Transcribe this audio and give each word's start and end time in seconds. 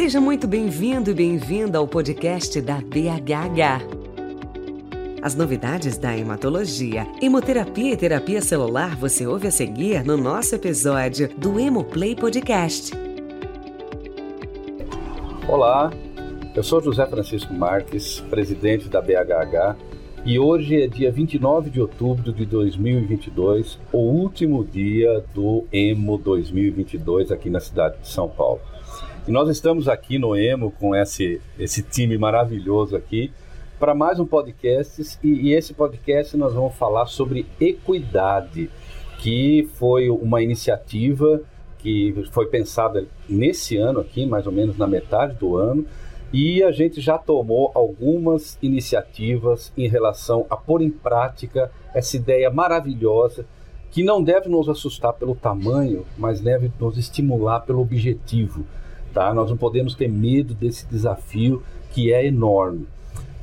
Seja 0.00 0.18
muito 0.18 0.48
bem-vindo 0.48 1.10
e 1.10 1.14
bem-vinda 1.14 1.76
ao 1.76 1.86
podcast 1.86 2.58
da 2.62 2.76
BHH. 2.76 3.84
As 5.20 5.34
novidades 5.34 5.98
da 5.98 6.16
hematologia, 6.16 7.06
hemoterapia 7.20 7.92
e 7.92 7.96
terapia 7.98 8.40
celular 8.40 8.96
você 8.96 9.26
ouve 9.26 9.48
a 9.48 9.50
seguir 9.50 10.02
no 10.02 10.16
nosso 10.16 10.54
episódio 10.54 11.28
do 11.36 11.60
Hemoplay 11.60 12.16
Podcast. 12.16 12.92
Olá, 15.46 15.92
eu 16.56 16.62
sou 16.62 16.80
José 16.80 17.04
Francisco 17.04 17.52
Marques, 17.52 18.20
presidente 18.20 18.88
da 18.88 19.02
BHH, 19.02 19.76
e 20.24 20.38
hoje 20.38 20.82
é 20.82 20.86
dia 20.88 21.12
29 21.12 21.68
de 21.68 21.78
outubro 21.78 22.32
de 22.32 22.46
2022, 22.46 23.78
o 23.92 23.98
último 23.98 24.64
dia 24.64 25.22
do 25.34 25.66
EMO 25.70 26.16
2022 26.16 27.30
aqui 27.30 27.50
na 27.50 27.60
cidade 27.60 28.00
de 28.00 28.08
São 28.08 28.30
Paulo. 28.30 28.69
E 29.28 29.30
nós 29.30 29.50
estamos 29.50 29.86
aqui 29.86 30.18
no 30.18 30.34
Emo 30.34 30.70
com 30.72 30.96
esse, 30.96 31.42
esse 31.58 31.82
time 31.82 32.16
maravilhoso 32.16 32.96
aqui 32.96 33.30
para 33.78 33.94
mais 33.94 34.18
um 34.18 34.24
podcast. 34.24 35.18
E, 35.22 35.28
e 35.28 35.54
esse 35.54 35.74
podcast 35.74 36.36
nós 36.38 36.54
vamos 36.54 36.74
falar 36.74 37.04
sobre 37.06 37.46
equidade, 37.60 38.70
que 39.18 39.68
foi 39.74 40.08
uma 40.08 40.42
iniciativa 40.42 41.42
que 41.78 42.26
foi 42.32 42.46
pensada 42.46 43.06
nesse 43.28 43.76
ano 43.76 44.00
aqui, 44.00 44.24
mais 44.24 44.46
ou 44.46 44.52
menos 44.52 44.76
na 44.78 44.86
metade 44.86 45.34
do 45.36 45.56
ano, 45.56 45.84
e 46.32 46.62
a 46.62 46.70
gente 46.72 47.00
já 47.00 47.18
tomou 47.18 47.70
algumas 47.74 48.58
iniciativas 48.62 49.70
em 49.76 49.86
relação 49.88 50.46
a 50.48 50.56
pôr 50.56 50.80
em 50.80 50.90
prática 50.90 51.70
essa 51.94 52.16
ideia 52.16 52.50
maravilhosa 52.50 53.44
que 53.90 54.02
não 54.02 54.22
deve 54.22 54.48
nos 54.48 54.68
assustar 54.68 55.12
pelo 55.12 55.34
tamanho, 55.34 56.06
mas 56.16 56.40
deve 56.40 56.70
nos 56.78 56.96
estimular 56.96 57.60
pelo 57.60 57.80
objetivo. 57.80 58.64
Tá? 59.12 59.32
Nós 59.34 59.50
não 59.50 59.56
podemos 59.56 59.94
ter 59.94 60.08
medo 60.08 60.54
desse 60.54 60.86
desafio 60.86 61.62
que 61.92 62.12
é 62.12 62.26
enorme. 62.26 62.86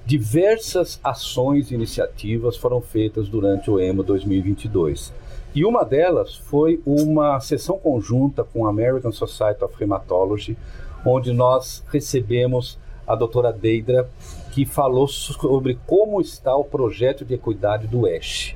Diversas 0.06 1.00
ações 1.04 1.70
e 1.70 1.76
iniciativas 1.76 2.56
foram 2.56 2.80
feitas 2.80 3.28
durante 3.28 3.70
o 3.70 3.80
EMO 3.80 4.04
2022. 4.04 5.14
E 5.54 5.66
uma 5.66 5.84
delas 5.84 6.36
foi 6.36 6.82
uma 6.86 7.40
sessão 7.40 7.78
conjunta 7.78 8.44
com 8.44 8.66
a 8.66 8.70
American 8.70 9.12
Society 9.12 9.64
of 9.64 9.84
Hematology, 9.84 10.58
onde 11.06 11.34
nós 11.34 11.84
recebemos 11.92 12.78
a 13.06 13.16
doutora 13.16 13.52
Deidra, 13.52 14.10
que 14.54 14.66
falou 14.66 15.08
sobre 15.08 15.78
como 15.86 16.22
está 16.22 16.56
o 16.56 16.64
projeto 16.64 17.26
de 17.26 17.34
equidade 17.34 17.88
do 17.88 18.08
ESH. 18.08 18.56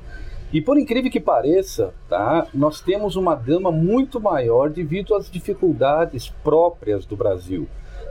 E 0.52 0.60
por 0.60 0.78
incrível 0.78 1.10
que 1.10 1.18
pareça, 1.18 1.94
tá, 2.08 2.46
nós 2.52 2.80
temos 2.80 3.16
uma 3.16 3.34
gama 3.34 3.72
muito 3.72 4.20
maior 4.20 4.68
devido 4.68 5.14
às 5.14 5.30
dificuldades 5.30 6.28
próprias 6.28 7.06
do 7.06 7.16
Brasil. 7.16 7.66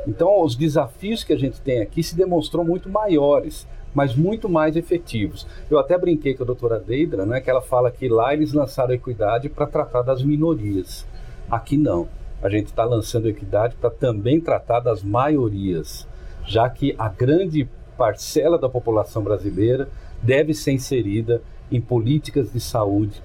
Então, 0.08 0.42
os 0.44 0.56
desafios 0.56 1.24
que 1.24 1.34
a 1.34 1.38
gente 1.38 1.62
tem 1.62 1.82
aqui 1.82 2.02
se 2.02 2.16
demonstram 2.16 2.64
muito 2.64 2.90
maiores, 2.90 3.68
mas 3.94 4.16
muito 4.16 4.50
mais 4.50 4.76
efetivos. 4.76 5.46
Eu 5.70 5.78
até 5.78 5.96
brinquei 5.98 6.34
com 6.34 6.42
a 6.42 6.46
doutora 6.46 6.80
Deidra, 6.80 7.26
né, 7.28 7.40
que 7.40 7.50
ela 7.50 7.62
fala 7.62 7.92
que 7.92 8.10
lá 8.10 8.34
eles 8.34 8.54
lançaram 8.54 8.94
equidade 8.94 9.48
para 9.48 9.68
tratar 9.68 10.02
das 10.02 10.24
minorias. 10.24 11.06
Aqui 11.50 11.78
não. 11.78 12.08
A 12.42 12.50
gente 12.50 12.68
está 12.68 12.84
lançando 12.84 13.30
equidade 13.30 13.76
para 13.76 13.92
também 13.92 14.42
tratar 14.42 14.80
das 14.80 15.04
maiorias, 15.04 16.08
já 16.44 16.68
que 16.68 16.96
a 16.98 17.08
grande 17.08 17.70
parcela 17.96 18.58
da 18.58 18.68
população 18.68 19.22
brasileira 19.22 19.88
deve 20.24 20.56
ser 20.56 20.72
inserida 20.72 21.44
em 21.72 21.80
políticas 21.80 22.52
de 22.52 22.60
saúde, 22.60 23.22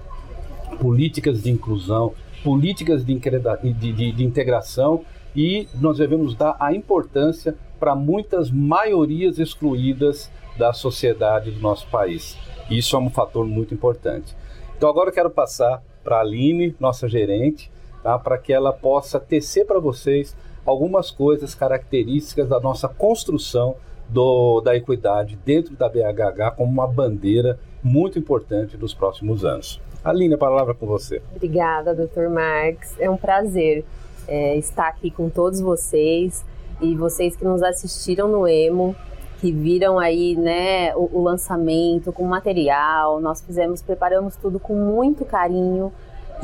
políticas 0.79 1.41
de 1.41 1.51
inclusão, 1.51 2.13
políticas 2.43 3.03
de, 3.05 3.15
de, 3.15 3.93
de, 3.93 4.11
de 4.11 4.23
integração 4.23 5.03
e 5.35 5.67
nós 5.75 5.97
devemos 5.97 6.35
dar 6.35 6.55
a 6.59 6.73
importância 6.73 7.55
para 7.79 7.95
muitas 7.95 8.49
maiorias 8.49 9.37
excluídas 9.37 10.31
da 10.57 10.73
sociedade 10.73 11.51
do 11.51 11.59
nosso 11.59 11.87
país. 11.89 12.37
Isso 12.69 12.95
é 12.95 12.99
um 12.99 13.09
fator 13.09 13.45
muito 13.45 13.73
importante. 13.73 14.35
Então 14.75 14.89
agora 14.89 15.09
eu 15.09 15.13
quero 15.13 15.29
passar 15.29 15.81
para 16.03 16.17
a 16.17 16.21
Aline, 16.21 16.75
nossa 16.79 17.07
gerente, 17.07 17.71
tá? 18.01 18.17
para 18.17 18.37
que 18.37 18.51
ela 18.51 18.73
possa 18.73 19.19
tecer 19.19 19.65
para 19.65 19.79
vocês 19.79 20.35
algumas 20.65 21.11
coisas 21.11 21.53
características 21.53 22.49
da 22.49 22.59
nossa 22.59 22.87
construção 22.87 23.75
do, 24.09 24.61
da 24.61 24.75
equidade 24.75 25.37
dentro 25.45 25.75
da 25.75 25.89
BHH 25.89 26.55
como 26.55 26.71
uma 26.71 26.87
bandeira 26.87 27.59
muito 27.83 28.17
importante 28.17 28.77
dos 28.77 28.93
próximos 28.93 29.43
anos. 29.43 29.81
Aline, 30.03 30.35
a 30.35 30.37
palavra 30.37 30.73
com 30.73 30.85
você. 30.85 31.21
Obrigada, 31.35 31.93
Dr. 31.93 32.29
Marx. 32.29 32.95
É 32.99 33.09
um 33.09 33.17
prazer 33.17 33.83
é, 34.27 34.55
estar 34.57 34.87
aqui 34.87 35.11
com 35.11 35.29
todos 35.29 35.59
vocês 35.59 36.45
e 36.81 36.95
vocês 36.95 37.35
que 37.35 37.43
nos 37.43 37.61
assistiram 37.63 38.27
no 38.27 38.47
Emo, 38.47 38.95
que 39.39 39.51
viram 39.51 39.99
aí 39.99 40.35
né, 40.35 40.95
o, 40.95 41.19
o 41.19 41.23
lançamento 41.23 42.11
com 42.11 42.23
material. 42.23 43.19
Nós 43.19 43.41
fizemos, 43.41 43.81
preparamos 43.81 44.35
tudo 44.35 44.59
com 44.59 44.75
muito 44.75 45.25
carinho 45.25 45.91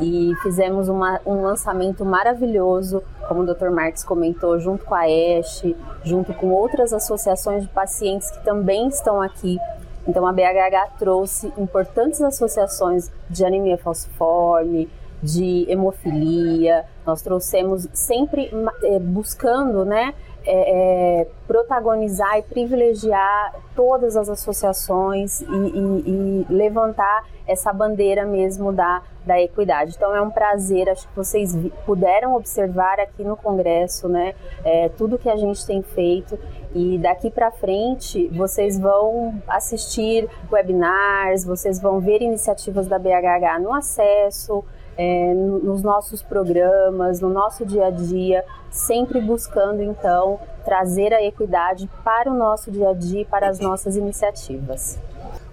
e 0.00 0.32
fizemos 0.42 0.88
uma, 0.88 1.20
um 1.24 1.42
lançamento 1.42 2.04
maravilhoso, 2.04 3.02
como 3.28 3.42
o 3.42 3.46
Dr. 3.46 3.70
Marques 3.70 4.04
comentou, 4.04 4.58
junto 4.58 4.84
com 4.84 4.94
a 4.94 5.08
ESH, 5.08 5.74
junto 6.04 6.32
com 6.34 6.50
outras 6.50 6.92
associações 6.92 7.62
de 7.62 7.68
pacientes 7.68 8.30
que 8.30 8.44
também 8.44 8.88
estão 8.88 9.20
aqui 9.20 9.58
então 10.06 10.26
a 10.26 10.32
BHH 10.32 10.98
trouxe 10.98 11.52
importantes 11.56 12.20
associações 12.20 13.10
de 13.28 13.44
anemia 13.44 13.78
falciforme, 13.78 14.88
de 15.22 15.64
hemofilia. 15.68 16.84
Nós 17.06 17.22
trouxemos 17.22 17.88
sempre 17.92 18.50
é, 18.82 18.98
buscando, 18.98 19.84
né, 19.84 20.14
é, 20.46 21.20
é, 21.20 21.26
protagonizar 21.46 22.38
e 22.38 22.42
privilegiar 22.42 23.54
todas 23.74 24.16
as 24.16 24.28
associações 24.28 25.40
e, 25.40 25.44
e, 25.46 26.04
e, 26.06 26.46
levantar 26.48 27.26
essa 27.46 27.72
bandeira 27.72 28.24
mesmo 28.24 28.72
da, 28.72 29.02
da 29.24 29.40
equidade. 29.40 29.94
Então 29.96 30.14
é 30.14 30.20
um 30.20 30.30
prazer, 30.30 30.88
acho 30.88 31.08
que 31.08 31.16
vocês 31.16 31.56
puderam 31.84 32.34
observar 32.36 33.00
aqui 33.00 33.24
no 33.24 33.36
Congresso, 33.36 34.08
né, 34.08 34.34
é, 34.64 34.88
tudo 34.90 35.18
que 35.18 35.28
a 35.28 35.36
gente 35.36 35.66
tem 35.66 35.82
feito 35.82 36.38
e 36.74 36.98
daqui 36.98 37.30
para 37.30 37.50
frente 37.50 38.28
vocês 38.28 38.78
vão 38.78 39.40
assistir 39.46 40.28
webinars, 40.50 41.44
vocês 41.44 41.80
vão 41.80 42.00
ver 42.00 42.20
iniciativas 42.20 42.86
da 42.86 42.98
BHH 42.98 43.60
no 43.60 43.72
acesso, 43.72 44.64
é, 44.96 45.34
nos 45.34 45.82
nossos 45.82 46.22
programas, 46.22 47.20
no 47.20 47.28
nosso 47.28 47.64
dia 47.64 47.86
a 47.86 47.90
dia, 47.90 48.44
sempre 48.70 49.20
buscando 49.20 49.82
então 49.82 50.38
trazer 50.64 51.12
a 51.12 51.22
equidade 51.22 51.88
para 52.04 52.30
o 52.30 52.34
nosso 52.34 52.70
dia 52.70 52.90
a 52.90 52.92
dia 52.92 53.22
e 53.22 53.24
para 53.24 53.48
as 53.48 53.58
nossas 53.60 53.96
iniciativas. 53.96 54.98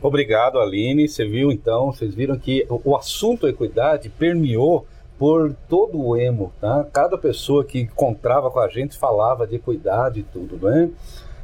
Obrigado, 0.02 0.60
Aline. 0.60 1.08
Você 1.08 1.26
viu 1.26 1.52
então, 1.52 1.92
vocês 1.92 2.14
viram 2.14 2.38
que 2.38 2.66
o 2.70 2.96
assunto 2.96 3.48
equidade 3.48 4.10
permeou 4.10 4.86
por 5.22 5.54
todo 5.70 6.02
o 6.02 6.18
emo, 6.18 6.52
tá? 6.60 6.84
Cada 6.92 7.16
pessoa 7.16 7.64
que 7.64 7.82
encontrava 7.82 8.50
com 8.50 8.60
a 8.60 8.68
gente 8.68 8.98
falava 8.98 9.46
de 9.46 9.58
equidade 9.58 10.22
e 10.22 10.24
tudo, 10.24 10.58
né? 10.68 10.90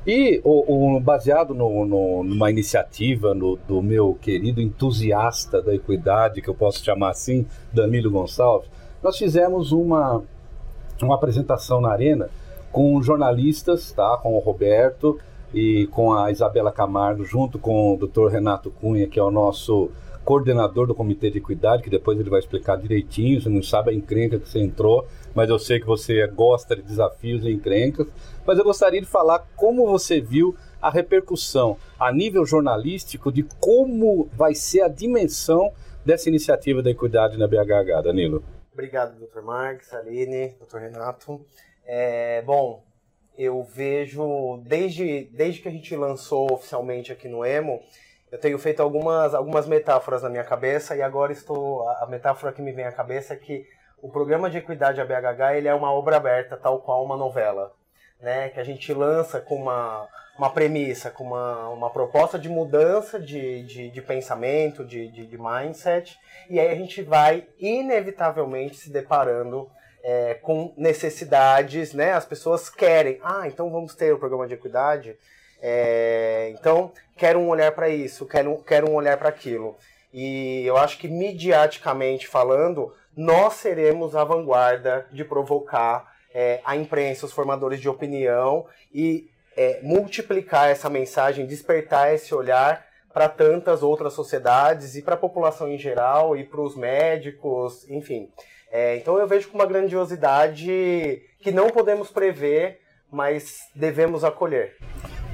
E 0.07 0.39
o, 0.45 0.95
o 0.95 0.99
baseado 1.01 1.53
no, 1.53 1.85
no, 1.85 2.23
numa 2.23 2.49
iniciativa 2.49 3.35
no, 3.35 3.57
do 3.67 3.81
meu 3.81 4.17
querido 4.21 4.61
entusiasta 4.61 5.61
da 5.61 5.75
equidade, 5.75 6.41
que 6.41 6.49
eu 6.49 6.55
posso 6.55 6.81
chamar 6.81 7.09
assim, 7.09 7.45
Danilo 7.73 8.09
Gonçalves, 8.09 8.69
nós 9.03 9.17
fizemos 9.17 9.73
uma, 9.73 10.23
uma 11.01 11.15
apresentação 11.15 11.81
na 11.81 11.91
Arena 11.91 12.29
com 12.71 13.01
jornalistas, 13.01 13.91
tá? 13.91 14.17
com 14.23 14.33
o 14.33 14.39
Roberto 14.39 15.19
e 15.53 15.87
com 15.87 16.13
a 16.13 16.31
Isabela 16.31 16.71
Camargo, 16.71 17.25
junto 17.25 17.59
com 17.59 17.93
o 17.93 17.97
Dr. 17.97 18.27
Renato 18.31 18.71
Cunha, 18.71 19.07
que 19.07 19.19
é 19.19 19.23
o 19.23 19.31
nosso 19.31 19.91
coordenador 20.27 20.85
do 20.85 20.93
Comitê 20.93 21.31
de 21.31 21.37
Equidade, 21.37 21.81
que 21.81 21.89
depois 21.89 22.19
ele 22.19 22.29
vai 22.29 22.39
explicar 22.39 22.75
direitinho. 22.75 23.39
Você 23.39 23.47
não 23.47 23.63
sabe 23.63 23.91
a 23.91 23.93
encrenca 23.93 24.37
que 24.37 24.49
você 24.49 24.59
entrou, 24.59 25.07
mas 25.33 25.49
eu 25.49 25.57
sei 25.57 25.79
que 25.79 25.85
você 25.85 26.27
gosta 26.27 26.75
de 26.75 26.81
desafios 26.81 27.45
e 27.45 27.49
encrencas. 27.49 28.07
Mas 28.45 28.57
eu 28.57 28.65
gostaria 28.65 28.99
de 28.99 29.07
falar 29.07 29.47
como 29.55 29.87
você 29.87 30.19
viu 30.19 30.53
a 30.81 30.89
repercussão 30.89 31.77
a 31.97 32.11
nível 32.11 32.45
jornalístico 32.45 33.31
de 33.31 33.43
como 33.57 34.27
vai 34.33 34.53
ser 34.53 34.81
a 34.81 34.89
dimensão 34.89 35.71
dessa 36.05 36.27
iniciativa 36.27 36.83
da 36.83 36.89
Equidade 36.89 37.37
na 37.37 37.47
BHH, 37.47 38.03
Danilo. 38.03 38.43
Obrigado, 38.73 39.17
Dr. 39.17 39.41
Marques, 39.41 39.93
Aline, 39.93 40.57
Dr. 40.59 40.79
Renato. 40.79 41.39
É, 41.85 42.41
bom, 42.41 42.83
eu 43.37 43.63
vejo 43.63 44.61
desde, 44.65 45.23
desde 45.31 45.61
que 45.61 45.69
a 45.69 45.71
gente 45.71 45.95
lançou 45.95 46.51
oficialmente 46.51 47.13
aqui 47.13 47.29
no 47.29 47.45
Emo, 47.45 47.79
eu 48.31 48.39
tenho 48.39 48.57
feito 48.59 48.81
algumas, 48.81 49.33
algumas 49.33 49.67
metáforas 49.67 50.23
na 50.23 50.29
minha 50.29 50.43
cabeça 50.43 50.95
e 50.95 51.01
agora 51.01 51.31
estou 51.31 51.87
a 51.89 52.05
metáfora 52.07 52.51
que 52.51 52.61
me 52.61 52.71
vem 52.71 52.85
à 52.85 52.91
cabeça 52.91 53.33
é 53.33 53.37
que 53.37 53.65
o 54.01 54.09
programa 54.09 54.49
de 54.49 54.57
equidade 54.57 55.01
ABHH 55.01 55.55
ele 55.55 55.67
é 55.67 55.73
uma 55.73 55.91
obra 55.91 56.17
aberta 56.17 56.57
tal 56.57 56.79
qual 56.79 57.03
uma 57.03 57.17
novela, 57.17 57.73
né? 58.21 58.49
Que 58.49 58.59
a 58.59 58.63
gente 58.63 58.93
lança 58.93 59.39
com 59.39 59.55
uma, 59.55 60.07
uma 60.37 60.49
premissa, 60.49 61.09
com 61.09 61.23
uma, 61.23 61.69
uma 61.69 61.89
proposta 61.89 62.37
de 62.37 62.49
mudança 62.49 63.19
de, 63.19 63.63
de, 63.63 63.89
de 63.89 64.01
pensamento, 64.01 64.85
de, 64.85 65.07
de, 65.07 65.25
de 65.25 65.37
mindset 65.37 66.17
e 66.49 66.59
aí 66.59 66.69
a 66.69 66.75
gente 66.75 67.01
vai 67.01 67.47
inevitavelmente 67.59 68.77
se 68.77 68.89
deparando 68.89 69.69
é, 70.03 70.35
com 70.35 70.73
necessidades, 70.77 71.93
né? 71.93 72.13
As 72.13 72.25
pessoas 72.25 72.69
querem. 72.69 73.19
Ah, 73.21 73.47
então 73.47 73.69
vamos 73.69 73.95
ter 73.95 74.13
o 74.13 74.19
programa 74.19 74.47
de 74.47 74.53
equidade. 74.53 75.17
É, 75.61 76.53
então, 76.57 76.91
quero 77.15 77.39
um 77.39 77.49
olhar 77.49 77.71
para 77.71 77.89
isso, 77.89 78.25
quero, 78.25 78.57
quero 78.63 78.89
um 78.89 78.95
olhar 78.95 79.17
para 79.17 79.29
aquilo. 79.29 79.77
E 80.13 80.63
eu 80.65 80.77
acho 80.77 80.97
que, 80.97 81.07
midiaticamente 81.07 82.27
falando, 82.27 82.93
nós 83.15 83.53
seremos 83.53 84.15
a 84.15 84.23
vanguarda 84.23 85.07
de 85.11 85.23
provocar 85.23 86.13
é, 86.33 86.61
a 86.63 86.75
imprensa, 86.75 87.25
os 87.25 87.31
formadores 87.31 87.79
de 87.79 87.89
opinião 87.89 88.65
e 88.93 89.29
é, 89.55 89.79
multiplicar 89.81 90.69
essa 90.69 90.89
mensagem, 90.89 91.45
despertar 91.45 92.13
esse 92.13 92.33
olhar 92.33 92.85
para 93.11 93.27
tantas 93.27 93.81
outras 93.81 94.13
sociedades 94.13 94.95
e 94.95 95.01
para 95.01 95.15
a 95.15 95.17
população 95.17 95.67
em 95.67 95.77
geral 95.77 96.37
e 96.37 96.43
para 96.43 96.61
os 96.61 96.75
médicos, 96.75 97.89
enfim. 97.89 98.29
É, 98.71 98.95
então 98.97 99.17
eu 99.17 99.27
vejo 99.27 99.49
com 99.49 99.57
uma 99.57 99.65
grandiosidade 99.65 101.23
que 101.41 101.51
não 101.51 101.71
podemos 101.71 102.11
prever, 102.11 102.79
mas 103.11 103.57
devemos 103.75 104.23
acolher. 104.23 104.75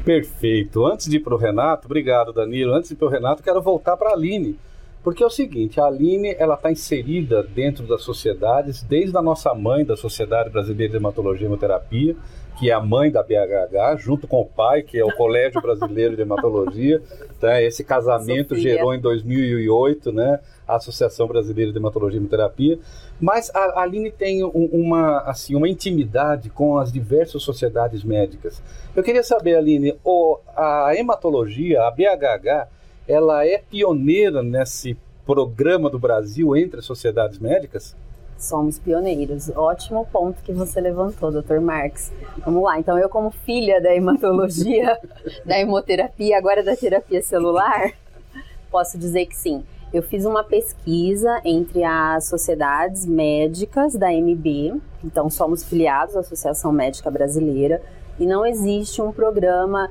Perfeito. 0.03 0.85
Antes 0.85 1.07
de 1.07 1.17
ir 1.17 1.19
para 1.21 1.33
o 1.33 1.37
Renato, 1.37 1.85
obrigado 1.85 2.33
Danilo. 2.33 2.73
Antes 2.73 2.89
de 2.89 2.95
ir 2.95 2.97
para 2.97 3.07
o 3.07 3.11
Renato, 3.11 3.41
quero 3.41 3.61
voltar 3.61 3.95
para 3.95 4.09
a 4.09 4.13
Aline. 4.13 4.57
Porque 5.01 5.21
é 5.21 5.25
o 5.25 5.29
seguinte, 5.29 5.81
a 5.81 5.85
Aline 5.85 6.33
ela 6.39 6.55
está 6.55 6.71
inserida 6.71 7.43
dentro 7.43 7.85
das 7.85 8.03
sociedades, 8.03 8.81
desde 8.83 9.17
a 9.17 9.21
nossa 9.21 9.53
mãe 9.53 9.83
da 9.83 9.97
Sociedade 9.97 10.49
Brasileira 10.49 10.91
de 10.91 10.97
Hematologia 10.97 11.43
e 11.43 11.47
Hemoterapia, 11.47 12.15
que 12.57 12.69
é 12.69 12.73
a 12.73 12.79
mãe 12.79 13.11
da 13.11 13.23
BHH, 13.23 13.97
junto 13.97 14.27
com 14.27 14.41
o 14.41 14.45
pai, 14.45 14.83
que 14.83 14.97
é 14.97 15.03
o 15.03 15.15
Colégio 15.15 15.61
Brasileiro 15.61 16.15
de 16.15 16.21
Hematologia. 16.21 17.01
Tá? 17.39 17.61
Esse 17.61 17.83
casamento 17.83 18.55
Sofia. 18.55 18.75
gerou 18.75 18.93
em 18.93 18.99
2008 18.99 20.11
né, 20.11 20.39
a 20.67 20.75
Associação 20.75 21.27
Brasileira 21.27 21.71
de 21.71 21.77
Hematologia 21.77 22.17
e 22.17 22.21
Hemoterapia. 22.21 22.79
Mas 23.19 23.49
a 23.53 23.81
Aline 23.81 24.11
tem 24.11 24.43
uma, 24.43 25.19
assim, 25.21 25.55
uma 25.55 25.67
intimidade 25.67 26.49
com 26.49 26.77
as 26.77 26.91
diversas 26.91 27.41
sociedades 27.41 28.03
médicas. 28.03 28.61
Eu 28.95 29.03
queria 29.03 29.23
saber, 29.23 29.55
Aline, 29.55 29.95
o, 30.03 30.39
a 30.55 30.93
hematologia, 30.95 31.81
a 31.83 31.91
BHH, 31.91 32.67
ela 33.07 33.45
é 33.45 33.57
pioneira 33.57 34.43
nesse 34.43 34.97
programa 35.25 35.89
do 35.89 35.97
Brasil 35.97 36.55
entre 36.55 36.79
as 36.79 36.85
sociedades 36.85 37.39
médicas? 37.39 37.95
Somos 38.43 38.77
pioneiros. 38.77 39.49
Ótimo 39.55 40.05
ponto 40.11 40.43
que 40.43 40.51
você 40.51 40.81
levantou, 40.81 41.31
Dr. 41.31 41.61
Marx. 41.61 42.11
Vamos 42.39 42.61
lá. 42.61 42.77
Então, 42.77 42.99
eu 42.99 43.07
como 43.07 43.31
filha 43.31 43.79
da 43.79 43.95
hematologia, 43.95 44.99
da 45.45 45.57
hemoterapia, 45.57 46.37
agora 46.37 46.61
da 46.61 46.75
terapia 46.75 47.21
celular, 47.21 47.93
posso 48.69 48.97
dizer 48.97 49.27
que 49.27 49.37
sim. 49.37 49.63
Eu 49.93 50.03
fiz 50.03 50.25
uma 50.25 50.43
pesquisa 50.43 51.39
entre 51.45 51.85
as 51.85 52.25
sociedades 52.25 53.05
médicas 53.05 53.93
da 53.95 54.11
MB, 54.11 54.81
então 55.01 55.29
somos 55.29 55.63
filiados 55.63 56.17
à 56.17 56.19
Associação 56.19 56.71
Médica 56.73 57.09
Brasileira, 57.09 57.81
e 58.19 58.25
não 58.25 58.45
existe 58.45 59.01
um 59.01 59.13
programa 59.13 59.89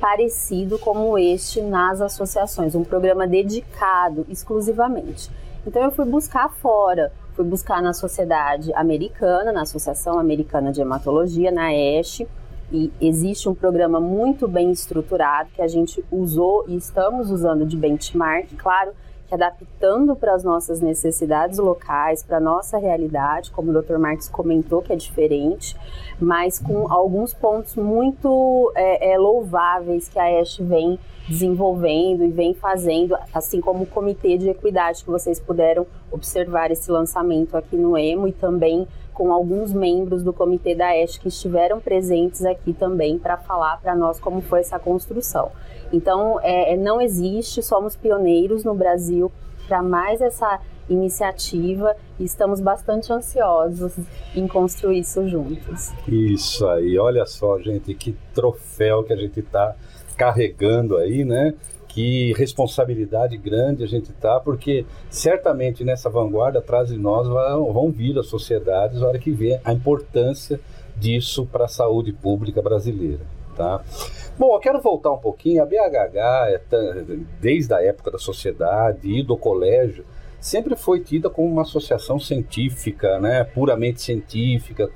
parecido 0.00 0.76
como 0.76 1.16
este 1.16 1.62
nas 1.62 2.00
associações, 2.00 2.74
um 2.74 2.82
programa 2.82 3.28
dedicado 3.28 4.26
exclusivamente. 4.28 5.30
Então 5.64 5.80
eu 5.82 5.92
fui 5.92 6.04
buscar 6.04 6.48
fora, 6.48 7.12
fui 7.34 7.44
buscar 7.44 7.82
na 7.82 7.92
sociedade 7.92 8.72
americana, 8.74 9.52
na 9.52 9.62
Associação 9.62 10.18
Americana 10.18 10.72
de 10.72 10.80
Hematologia, 10.80 11.50
na 11.50 11.68
ASH, 11.68 12.22
e 12.70 12.90
existe 13.00 13.48
um 13.48 13.54
programa 13.54 14.00
muito 14.00 14.48
bem 14.48 14.70
estruturado 14.70 15.50
que 15.54 15.60
a 15.60 15.68
gente 15.68 16.02
usou 16.10 16.64
e 16.66 16.76
estamos 16.76 17.30
usando 17.30 17.66
de 17.66 17.76
benchmark, 17.76 18.48
claro, 18.56 18.92
que 19.32 19.34
adaptando 19.34 20.14
para 20.14 20.34
as 20.34 20.44
nossas 20.44 20.80
necessidades 20.80 21.58
locais, 21.58 22.22
para 22.22 22.36
a 22.36 22.40
nossa 22.40 22.76
realidade, 22.76 23.50
como 23.50 23.70
o 23.70 23.82
Dr. 23.82 23.96
Marques 23.96 24.28
comentou, 24.28 24.82
que 24.82 24.92
é 24.92 24.96
diferente, 24.96 25.74
mas 26.20 26.58
com 26.58 26.92
alguns 26.92 27.32
pontos 27.32 27.74
muito 27.74 28.70
é, 28.76 29.12
é, 29.12 29.18
louváveis 29.18 30.08
que 30.08 30.18
a 30.18 30.40
Ash 30.40 30.58
vem 30.58 30.98
desenvolvendo 31.26 32.24
e 32.24 32.30
vem 32.30 32.52
fazendo, 32.52 33.16
assim 33.32 33.60
como 33.60 33.84
o 33.84 33.86
Comitê 33.86 34.36
de 34.36 34.50
Equidade, 34.50 35.04
que 35.04 35.10
vocês 35.10 35.40
puderam 35.40 35.86
observar 36.10 36.70
esse 36.70 36.90
lançamento 36.90 37.56
aqui 37.56 37.76
no 37.76 37.96
EMO 37.96 38.28
e 38.28 38.32
também 38.32 38.86
com 39.12 39.32
alguns 39.32 39.72
membros 39.72 40.22
do 40.22 40.32
Comitê 40.32 40.74
da 40.74 40.96
ESH 40.96 41.18
que 41.18 41.28
estiveram 41.28 41.80
presentes 41.80 42.44
aqui 42.44 42.72
também 42.72 43.18
para 43.18 43.36
falar 43.36 43.80
para 43.80 43.94
nós 43.94 44.18
como 44.18 44.40
foi 44.40 44.60
essa 44.60 44.78
construção. 44.78 45.50
Então, 45.92 46.40
é, 46.42 46.72
é, 46.72 46.76
não 46.76 47.00
existe, 47.00 47.62
somos 47.62 47.94
pioneiros 47.94 48.64
no 48.64 48.74
Brasil 48.74 49.30
para 49.68 49.82
mais 49.82 50.20
essa 50.20 50.60
iniciativa 50.88 51.94
e 52.18 52.24
estamos 52.24 52.60
bastante 52.60 53.12
ansiosos 53.12 53.92
em 54.34 54.46
construir 54.48 55.00
isso 55.00 55.28
juntos. 55.28 55.92
Isso 56.08 56.66
aí, 56.66 56.98
olha 56.98 57.24
só, 57.26 57.58
gente, 57.58 57.94
que 57.94 58.16
troféu 58.34 59.04
que 59.04 59.12
a 59.12 59.16
gente 59.16 59.40
está 59.40 59.74
carregando 60.16 60.96
aí, 60.96 61.24
né? 61.24 61.54
Que 61.92 62.32
responsabilidade 62.32 63.36
grande 63.36 63.84
a 63.84 63.86
gente 63.86 64.12
tá, 64.14 64.40
porque 64.40 64.86
certamente 65.10 65.84
nessa 65.84 66.08
vanguarda 66.08 66.58
atrás 66.58 66.88
de 66.88 66.96
nós 66.96 67.28
vão, 67.28 67.70
vão 67.70 67.90
vir 67.90 68.18
as 68.18 68.26
sociedades 68.28 69.00
na 69.00 69.08
hora 69.08 69.18
que 69.18 69.30
vê 69.30 69.60
a 69.62 69.74
importância 69.74 70.58
disso 70.96 71.46
para 71.46 71.66
a 71.66 71.68
saúde 71.68 72.10
pública 72.10 72.62
brasileira, 72.62 73.20
tá? 73.54 73.82
Bom, 74.38 74.54
eu 74.54 74.60
quero 74.60 74.80
voltar 74.80 75.12
um 75.12 75.18
pouquinho. 75.18 75.62
A 75.62 75.66
BHH, 75.66 76.48
é 76.48 76.60
desde 77.38 77.74
a 77.74 77.82
época 77.82 78.10
da 78.10 78.18
sociedade 78.18 79.06
e 79.06 79.22
do 79.22 79.36
colégio, 79.36 80.06
sempre 80.40 80.74
foi 80.74 81.00
tida 81.00 81.28
como 81.28 81.48
uma 81.48 81.62
associação 81.62 82.18
científica, 82.18 83.20
né, 83.20 83.44
puramente 83.44 84.00
científica. 84.00 84.90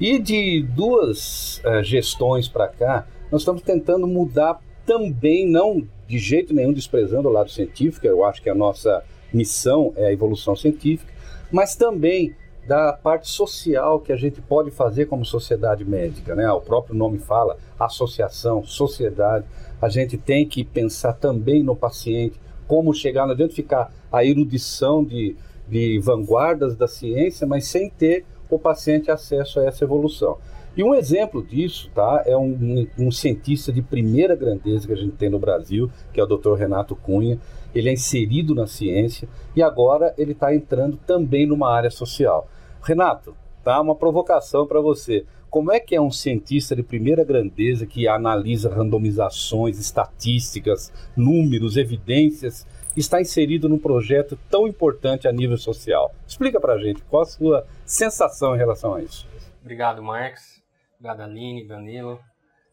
E 0.00 0.18
de 0.18 0.62
duas 0.62 1.58
uh, 1.58 1.82
gestões 1.82 2.48
para 2.48 2.68
cá, 2.68 3.06
nós 3.30 3.42
estamos 3.42 3.60
tentando 3.60 4.06
mudar 4.06 4.58
também, 4.88 5.46
não 5.46 5.86
de 6.06 6.18
jeito 6.18 6.54
nenhum 6.54 6.72
desprezando 6.72 7.28
o 7.28 7.30
lado 7.30 7.50
científico, 7.50 8.06
eu 8.06 8.24
acho 8.24 8.42
que 8.42 8.48
a 8.48 8.54
nossa 8.54 9.04
missão 9.30 9.92
é 9.94 10.06
a 10.06 10.12
evolução 10.12 10.56
científica, 10.56 11.12
mas 11.52 11.76
também 11.76 12.34
da 12.66 12.94
parte 12.94 13.28
social 13.28 14.00
que 14.00 14.10
a 14.10 14.16
gente 14.16 14.40
pode 14.40 14.70
fazer 14.70 15.04
como 15.04 15.26
sociedade 15.26 15.84
médica, 15.84 16.34
né? 16.34 16.50
O 16.50 16.60
próprio 16.60 16.94
nome 16.94 17.18
fala, 17.18 17.58
associação, 17.78 18.64
sociedade. 18.64 19.44
A 19.80 19.90
gente 19.90 20.16
tem 20.16 20.46
que 20.46 20.64
pensar 20.64 21.12
também 21.12 21.62
no 21.62 21.76
paciente, 21.76 22.40
como 22.66 22.94
chegar, 22.94 23.26
não 23.26 23.32
adianta 23.32 23.54
ficar 23.54 23.92
a 24.10 24.24
erudição 24.24 25.04
de, 25.04 25.36
de 25.68 25.98
vanguardas 25.98 26.74
da 26.76 26.88
ciência, 26.88 27.46
mas 27.46 27.66
sem 27.66 27.90
ter 27.90 28.24
o 28.48 28.58
paciente 28.58 29.10
acesso 29.10 29.60
a 29.60 29.64
essa 29.64 29.84
evolução. 29.84 30.38
E 30.78 30.82
um 30.84 30.94
exemplo 30.94 31.42
disso 31.42 31.90
tá, 31.92 32.22
é 32.24 32.36
um, 32.36 32.86
um, 32.96 33.10
cientista 33.10 33.72
de 33.72 33.82
primeira 33.82 34.36
grandeza 34.36 34.86
que 34.86 34.92
a 34.92 34.96
gente 34.96 35.16
tem 35.16 35.28
no 35.28 35.36
Brasil, 35.40 35.90
que 36.12 36.20
é 36.20 36.22
o 36.22 36.26
Dr. 36.26 36.54
Renato 36.54 36.94
Cunha. 36.94 37.36
Ele 37.74 37.88
é 37.88 37.92
inserido 37.92 38.54
na 38.54 38.68
ciência 38.68 39.28
e 39.56 39.62
agora 39.62 40.14
ele 40.16 40.30
está 40.30 40.54
entrando 40.54 40.96
também 40.96 41.46
numa 41.46 41.68
área 41.68 41.90
social. 41.90 42.48
Renato, 42.80 43.34
tá 43.64 43.80
uma 43.80 43.96
provocação 43.96 44.68
para 44.68 44.80
você. 44.80 45.26
Como 45.50 45.72
é 45.72 45.80
que 45.80 45.96
é 45.96 46.00
um 46.00 46.12
cientista 46.12 46.76
de 46.76 46.84
primeira 46.84 47.24
grandeza 47.24 47.84
que 47.84 48.06
analisa 48.06 48.72
randomizações, 48.72 49.80
estatísticas, 49.80 50.92
números, 51.16 51.76
evidências, 51.76 52.64
está 52.96 53.20
inserido 53.20 53.68
num 53.68 53.80
projeto 53.80 54.38
tão 54.48 54.68
importante 54.68 55.26
a 55.26 55.32
nível 55.32 55.58
social? 55.58 56.14
Explica 56.24 56.60
para 56.60 56.78
gente 56.78 57.02
qual 57.02 57.22
a 57.22 57.26
sua 57.26 57.66
sensação 57.84 58.54
em 58.54 58.58
relação 58.58 58.94
a 58.94 59.02
isso. 59.02 59.26
Obrigado, 59.60 60.00
Marcos. 60.00 60.57
Obrigado, 60.98 61.20
Aline, 61.22 61.64
Danilo. 61.64 62.20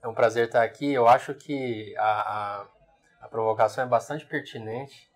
É 0.02 0.08
um 0.08 0.14
prazer 0.14 0.48
estar 0.48 0.64
aqui. 0.64 0.92
Eu 0.92 1.08
acho 1.08 1.36
que 1.36 1.96
a, 1.96 2.62
a, 2.62 2.68
a 3.22 3.28
provocação 3.28 3.84
é 3.84 3.88
bastante 3.88 4.26
pertinente 4.26 5.08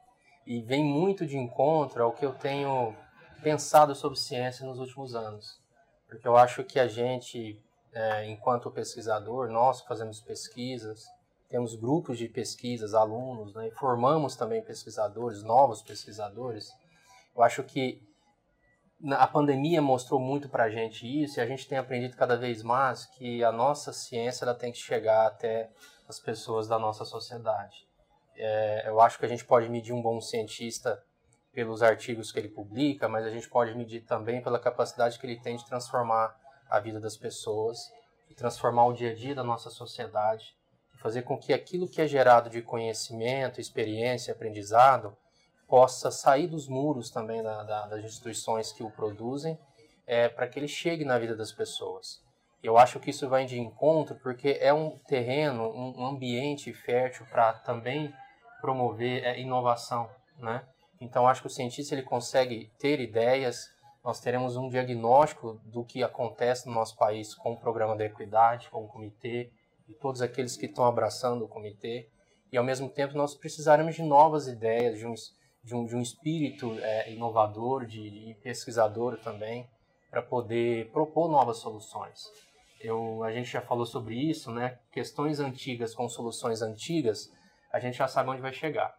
e 0.45 0.61
vem 0.61 0.83
muito 0.83 1.25
de 1.25 1.35
encontro 1.35 2.03
ao 2.03 2.13
que 2.13 2.23
eu 2.23 2.33
tenho 2.33 2.95
pensado 3.41 3.95
sobre 3.95 4.19
ciência 4.19 4.63
nos 4.63 4.77
últimos 4.77 5.15
anos. 5.15 5.59
Porque 6.07 6.27
eu 6.27 6.37
acho 6.37 6.63
que 6.63 6.79
a 6.79 6.87
gente, 6.87 7.59
é, 7.91 8.29
enquanto 8.29 8.69
pesquisador, 8.69 9.49
nós 9.49 9.81
fazemos 9.81 10.21
pesquisas, 10.21 11.07
temos 11.49 11.73
grupos 11.73 12.15
de 12.15 12.27
pesquisas, 12.27 12.93
alunos, 12.93 13.55
né, 13.55 13.69
e 13.69 13.71
formamos 13.71 14.35
também 14.35 14.61
pesquisadores, 14.61 15.41
novos 15.41 15.81
pesquisadores. 15.81 16.71
Eu 17.35 17.41
acho 17.41 17.63
que 17.63 18.07
a 19.11 19.27
pandemia 19.27 19.81
mostrou 19.81 20.19
muito 20.19 20.49
para 20.49 20.65
a 20.65 20.69
gente 20.69 21.05
isso 21.05 21.39
e 21.39 21.41
a 21.41 21.45
gente 21.45 21.67
tem 21.67 21.77
aprendido 21.77 22.17
cada 22.17 22.35
vez 22.35 22.61
mais 22.61 23.05
que 23.05 23.43
a 23.43 23.51
nossa 23.51 23.93
ciência 23.93 24.45
ela 24.45 24.53
tem 24.53 24.71
que 24.71 24.77
chegar 24.77 25.27
até 25.27 25.69
as 26.07 26.19
pessoas 26.19 26.67
da 26.67 26.77
nossa 26.77 27.05
sociedade. 27.05 27.87
É, 28.35 28.83
eu 28.87 28.99
acho 28.99 29.19
que 29.19 29.25
a 29.25 29.29
gente 29.29 29.45
pode 29.45 29.69
medir 29.69 29.93
um 29.93 30.01
bom 30.01 30.19
cientista 30.19 31.01
pelos 31.53 31.81
artigos 31.81 32.31
que 32.31 32.39
ele 32.39 32.49
publica, 32.49 33.07
mas 33.07 33.25
a 33.25 33.29
gente 33.29 33.49
pode 33.49 33.75
medir 33.75 34.01
também 34.01 34.41
pela 34.41 34.59
capacidade 34.59 35.17
que 35.17 35.25
ele 35.25 35.39
tem 35.39 35.57
de 35.57 35.65
transformar 35.65 36.37
a 36.69 36.79
vida 36.79 36.99
das 36.99 37.17
pessoas 37.17 37.91
transformar 38.39 38.85
o 38.85 38.93
dia 38.93 39.11
a 39.11 39.13
dia 39.15 39.35
da 39.35 39.43
nossa 39.43 39.69
sociedade 39.69 40.55
fazer 40.95 41.21
com 41.21 41.37
que 41.37 41.53
aquilo 41.53 41.87
que 41.87 42.01
é 42.01 42.07
gerado 42.07 42.49
de 42.49 42.61
conhecimento, 42.61 43.61
experiência, 43.61 44.33
aprendizado 44.33 45.15
possa 45.69 46.09
sair 46.09 46.47
dos 46.47 46.67
muros 46.67 47.11
também 47.11 47.43
da, 47.43 47.63
da, 47.63 47.85
das 47.85 48.03
instituições 48.03 48.71
que 48.71 48.83
o 48.83 48.89
produzem 48.89 49.57
é, 50.07 50.27
para 50.27 50.47
que 50.47 50.57
ele 50.57 50.67
chegue 50.67 51.05
na 51.05 51.19
vida 51.19 51.35
das 51.35 51.51
pessoas. 51.51 52.19
Eu 52.61 52.77
acho 52.77 52.99
que 52.99 53.11
isso 53.11 53.29
vai 53.29 53.45
de 53.45 53.59
encontro 53.59 54.15
porque 54.21 54.57
é 54.59 54.73
um 54.73 54.97
terreno, 55.07 55.69
um 55.69 56.05
ambiente 56.05 56.73
fértil 56.73 57.25
para 57.27 57.53
também 57.53 58.13
promover 58.59 59.23
é, 59.23 59.39
inovação, 59.39 60.09
né? 60.37 60.67
Então 60.99 61.27
acho 61.27 61.41
que 61.41 61.47
o 61.47 61.51
cientista 61.51 61.95
ele 61.95 62.03
consegue 62.03 62.69
ter 62.77 62.99
ideias, 62.99 63.69
nós 64.03 64.19
teremos 64.19 64.57
um 64.57 64.67
diagnóstico 64.67 65.61
do 65.63 65.85
que 65.85 66.03
acontece 66.03 66.67
no 66.67 66.73
nosso 66.73 66.97
país 66.97 67.33
com 67.35 67.53
o 67.53 67.59
programa 67.59 67.95
da 67.95 68.03
equidade, 68.03 68.69
com 68.69 68.83
o 68.83 68.87
comitê 68.87 69.51
e 69.87 69.93
todos 69.93 70.21
aqueles 70.21 70.57
que 70.57 70.65
estão 70.65 70.85
abraçando 70.85 71.45
o 71.45 71.47
comitê. 71.47 72.09
E 72.51 72.57
ao 72.57 72.63
mesmo 72.63 72.89
tempo 72.89 73.15
nós 73.15 73.35
precisaremos 73.35 73.95
de 73.95 74.01
novas 74.01 74.47
ideias, 74.47 74.97
de 74.97 75.05
um, 75.05 75.13
de 75.69 75.75
um, 75.75 75.85
de 75.85 75.95
um 75.95 76.01
espírito 76.01 76.77
é, 76.79 77.13
inovador, 77.13 77.85
de, 77.85 78.09
de 78.09 78.33
pesquisador 78.41 79.19
também, 79.19 79.69
para 80.09 80.21
poder 80.21 80.89
propor 80.91 81.29
novas 81.29 81.57
soluções. 81.57 82.27
Eu, 82.81 83.23
a 83.23 83.31
gente 83.31 83.51
já 83.51 83.61
falou 83.61 83.85
sobre 83.85 84.15
isso, 84.15 84.51
né? 84.51 84.79
Questões 84.91 85.39
antigas 85.39 85.93
com 85.93 86.09
soluções 86.09 86.63
antigas, 86.63 87.31
a 87.71 87.79
gente 87.79 87.97
já 87.97 88.07
sabe 88.07 88.31
onde 88.31 88.41
vai 88.41 88.51
chegar. 88.51 88.97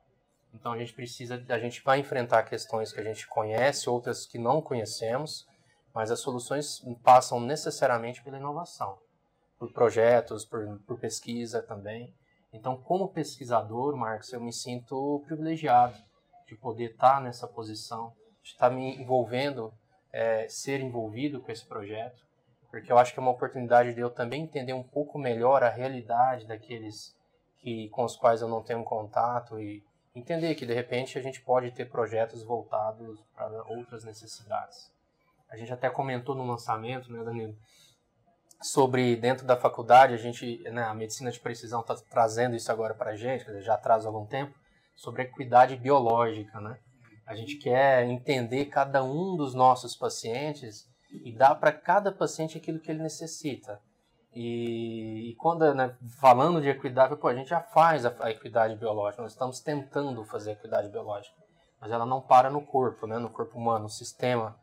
Então 0.55 0.73
a 0.73 0.79
gente 0.79 0.93
precisa, 0.93 1.45
a 1.49 1.59
gente 1.59 1.83
vai 1.83 1.99
enfrentar 1.99 2.45
questões 2.45 2.93
que 2.93 3.01
a 3.01 3.05
gente 3.05 3.27
conhece, 3.27 3.91
outras 3.91 4.25
que 4.25 4.39
não 4.39 4.63
conhecemos, 4.63 5.47
mas 5.93 6.11
as 6.13 6.21
soluções 6.21 6.81
passam 7.03 7.41
necessariamente 7.41 8.23
pela 8.23 8.39
inovação, 8.39 8.97
por 9.59 9.73
projetos, 9.73 10.45
por, 10.45 10.79
por 10.87 11.01
pesquisa 11.01 11.63
também. 11.63 12.15
Então, 12.53 12.77
como 12.77 13.13
pesquisador, 13.13 13.97
Marcos, 13.97 14.33
eu 14.33 14.41
me 14.41 14.53
sinto 14.53 15.23
privilegiado 15.27 15.99
de 16.51 16.57
poder 16.57 16.91
estar 16.91 17.21
nessa 17.21 17.47
posição, 17.47 18.13
de 18.43 18.51
estar 18.51 18.71
me 18.71 18.97
envolvendo, 18.97 19.73
é, 20.13 20.49
ser 20.49 20.81
envolvido 20.81 21.41
com 21.41 21.53
esse 21.53 21.65
projeto, 21.65 22.27
porque 22.69 22.91
eu 22.91 22.99
acho 22.99 23.13
que 23.13 23.21
é 23.21 23.23
uma 23.23 23.31
oportunidade 23.31 23.95
de 23.95 24.01
eu 24.01 24.11
também 24.11 24.43
entender 24.43 24.73
um 24.73 24.83
pouco 24.83 25.17
melhor 25.17 25.63
a 25.63 25.69
realidade 25.69 26.49
daqueles 26.49 27.17
que 27.59 27.89
com 27.91 28.05
os 28.05 28.17
quais 28.17 28.43
eu 28.43 28.49
não 28.49 28.63
tenho 28.63 28.83
contato 28.83 29.61
e 29.61 29.85
entender 30.15 30.57
que 30.57 30.67
de 30.67 30.75
repente 30.75 31.17
a 31.17 31.23
gente 31.23 31.41
pode 31.41 31.71
ter 31.71 31.89
projetos 31.89 32.43
voltados 32.43 33.21
para 33.35 33.63
outras 33.69 34.03
necessidades. 34.03 34.91
A 35.49 35.57
gente 35.57 35.73
até 35.73 35.89
comentou 35.89 36.35
no 36.35 36.45
lançamento, 36.45 37.13
né, 37.13 37.23
Danilo, 37.23 37.57
sobre 38.61 39.15
dentro 39.15 39.47
da 39.47 39.57
faculdade 39.57 40.15
a 40.15 40.17
gente, 40.17 40.59
né, 40.71 40.83
a 40.83 40.95
medicina 40.95 41.31
de 41.31 41.39
precisão 41.39 41.81
está 41.81 41.95
trazendo 42.11 42.57
isso 42.57 42.73
agora 42.73 42.95
para 42.95 43.13
a 43.13 43.17
gente, 43.17 43.45
já 43.63 43.77
traz 43.77 44.05
há 44.05 44.09
algum 44.09 44.27
tempo, 44.27 44.59
sobre 45.01 45.23
equidade 45.23 45.77
biológica, 45.77 46.61
né? 46.61 46.79
A 47.27 47.35
gente 47.35 47.57
quer 47.57 48.05
entender 48.05 48.67
cada 48.67 49.03
um 49.03 49.35
dos 49.35 49.55
nossos 49.55 49.97
pacientes 49.97 50.87
e 51.25 51.33
dar 51.33 51.55
para 51.55 51.73
cada 51.73 52.13
paciente 52.13 52.59
aquilo 52.59 52.79
que 52.79 52.91
ele 52.91 53.03
necessita. 53.03 53.81
E, 54.35 55.31
e 55.31 55.35
quando, 55.37 55.75
né, 55.75 55.97
falando 56.21 56.61
de 56.61 56.69
equidade, 56.69 57.17
pô, 57.17 57.29
a 57.29 57.35
gente 57.35 57.49
já 57.49 57.63
faz 57.63 58.05
a, 58.05 58.15
a, 58.21 58.31
equidade 58.31 58.77
biológica, 58.77 59.23
nós 59.23 59.33
estamos 59.33 59.61
tentando 59.61 60.23
fazer 60.25 60.51
a 60.51 60.53
equidade 60.53 60.91
biológica, 60.91 61.35
mas 61.81 61.91
ela 61.91 62.05
não 62.05 62.21
para 62.21 62.51
no 62.51 62.61
corpo, 62.61 63.07
né, 63.07 63.19
no 63.19 63.31
corpo 63.31 63.59
humano, 63.59 63.85
no 63.85 63.89
sistema, 63.89 64.55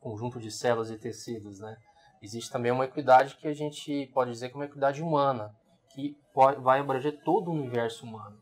conjunto 0.00 0.38
de 0.38 0.50
células 0.50 0.90
e 0.90 0.98
tecidos, 0.98 1.60
né. 1.60 1.76
Existe 2.20 2.52
também 2.52 2.70
uma 2.70 2.84
equidade 2.84 3.36
que 3.36 3.48
a 3.48 3.54
gente 3.54 4.06
pode 4.12 4.32
dizer 4.32 4.50
que 4.50 4.54
é 4.54 4.58
uma 4.58 4.66
equidade 4.66 5.02
humana, 5.02 5.54
que 5.94 6.14
pode, 6.34 6.60
vai 6.60 6.80
abranger 6.80 7.22
todo 7.24 7.48
o 7.48 7.54
universo 7.54 8.04
humano, 8.04 8.38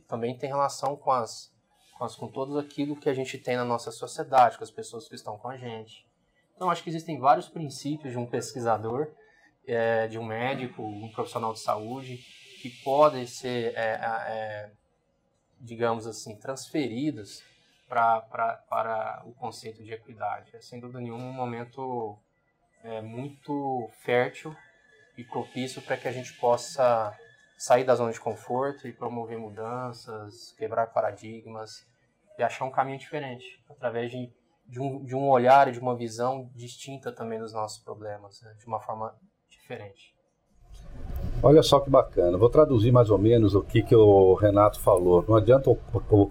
que 0.00 0.08
também 0.08 0.36
tem 0.36 0.48
relação 0.48 0.96
com 0.96 1.10
as, 1.10 1.52
com 2.18 2.28
tudo 2.28 2.58
aquilo 2.58 2.96
que 2.96 3.08
a 3.08 3.14
gente 3.14 3.38
tem 3.38 3.56
na 3.56 3.64
nossa 3.64 3.90
sociedade, 3.90 4.58
com 4.58 4.64
as 4.64 4.70
pessoas 4.70 5.08
que 5.08 5.14
estão 5.14 5.38
com 5.38 5.48
a 5.48 5.56
gente. 5.56 6.06
Então 6.54 6.70
acho 6.70 6.82
que 6.82 6.90
existem 6.90 7.18
vários 7.18 7.48
princípios 7.48 8.12
de 8.12 8.18
um 8.18 8.26
pesquisador 8.26 9.08
é, 9.66 10.06
de 10.06 10.18
um 10.18 10.24
médico, 10.24 10.82
um 10.82 11.10
profissional 11.10 11.52
de 11.52 11.60
saúde, 11.60 12.18
que 12.62 12.70
podem 12.82 13.26
ser, 13.26 13.74
é, 13.76 14.00
é, 14.00 14.70
digamos 15.60 16.06
assim, 16.06 16.36
transferidos 16.36 17.42
pra, 17.88 18.20
pra, 18.22 18.54
para 18.68 19.22
o 19.26 19.32
conceito 19.34 19.82
de 19.82 19.92
equidade. 19.92 20.54
É, 20.54 20.60
sem 20.60 20.80
dúvida 20.80 21.00
nenhuma, 21.00 21.24
um 21.24 21.32
momento 21.32 22.18
é, 22.82 23.00
muito 23.00 23.90
fértil 24.02 24.56
e 25.18 25.24
propício 25.24 25.82
para 25.82 25.96
que 25.96 26.08
a 26.08 26.12
gente 26.12 26.32
possa 26.34 27.16
sair 27.56 27.84
da 27.84 27.94
zona 27.94 28.12
de 28.12 28.20
conforto 28.20 28.86
e 28.86 28.92
promover 28.92 29.38
mudanças, 29.38 30.52
quebrar 30.58 30.88
paradigmas 30.88 31.86
e 32.38 32.42
achar 32.42 32.64
um 32.64 32.70
caminho 32.70 32.98
diferente, 32.98 33.62
através 33.70 34.10
de, 34.10 34.30
de, 34.66 34.80
um, 34.80 35.04
de 35.04 35.14
um 35.14 35.28
olhar 35.28 35.68
e 35.68 35.72
de 35.72 35.80
uma 35.80 35.96
visão 35.96 36.50
distinta 36.54 37.10
também 37.10 37.38
dos 37.38 37.52
nossos 37.52 37.82
problemas, 37.82 38.42
né? 38.42 38.54
de 38.58 38.66
uma 38.66 38.80
forma 38.80 39.14
diferente. 39.48 40.14
Olha 41.42 41.62
só 41.62 41.80
que 41.80 41.90
bacana. 41.90 42.36
Vou 42.38 42.48
traduzir 42.48 42.90
mais 42.90 43.10
ou 43.10 43.18
menos 43.18 43.54
o 43.54 43.62
que, 43.62 43.82
que 43.82 43.94
o 43.94 44.34
Renato 44.34 44.80
falou. 44.80 45.24
Não 45.28 45.36
adianta 45.36 45.70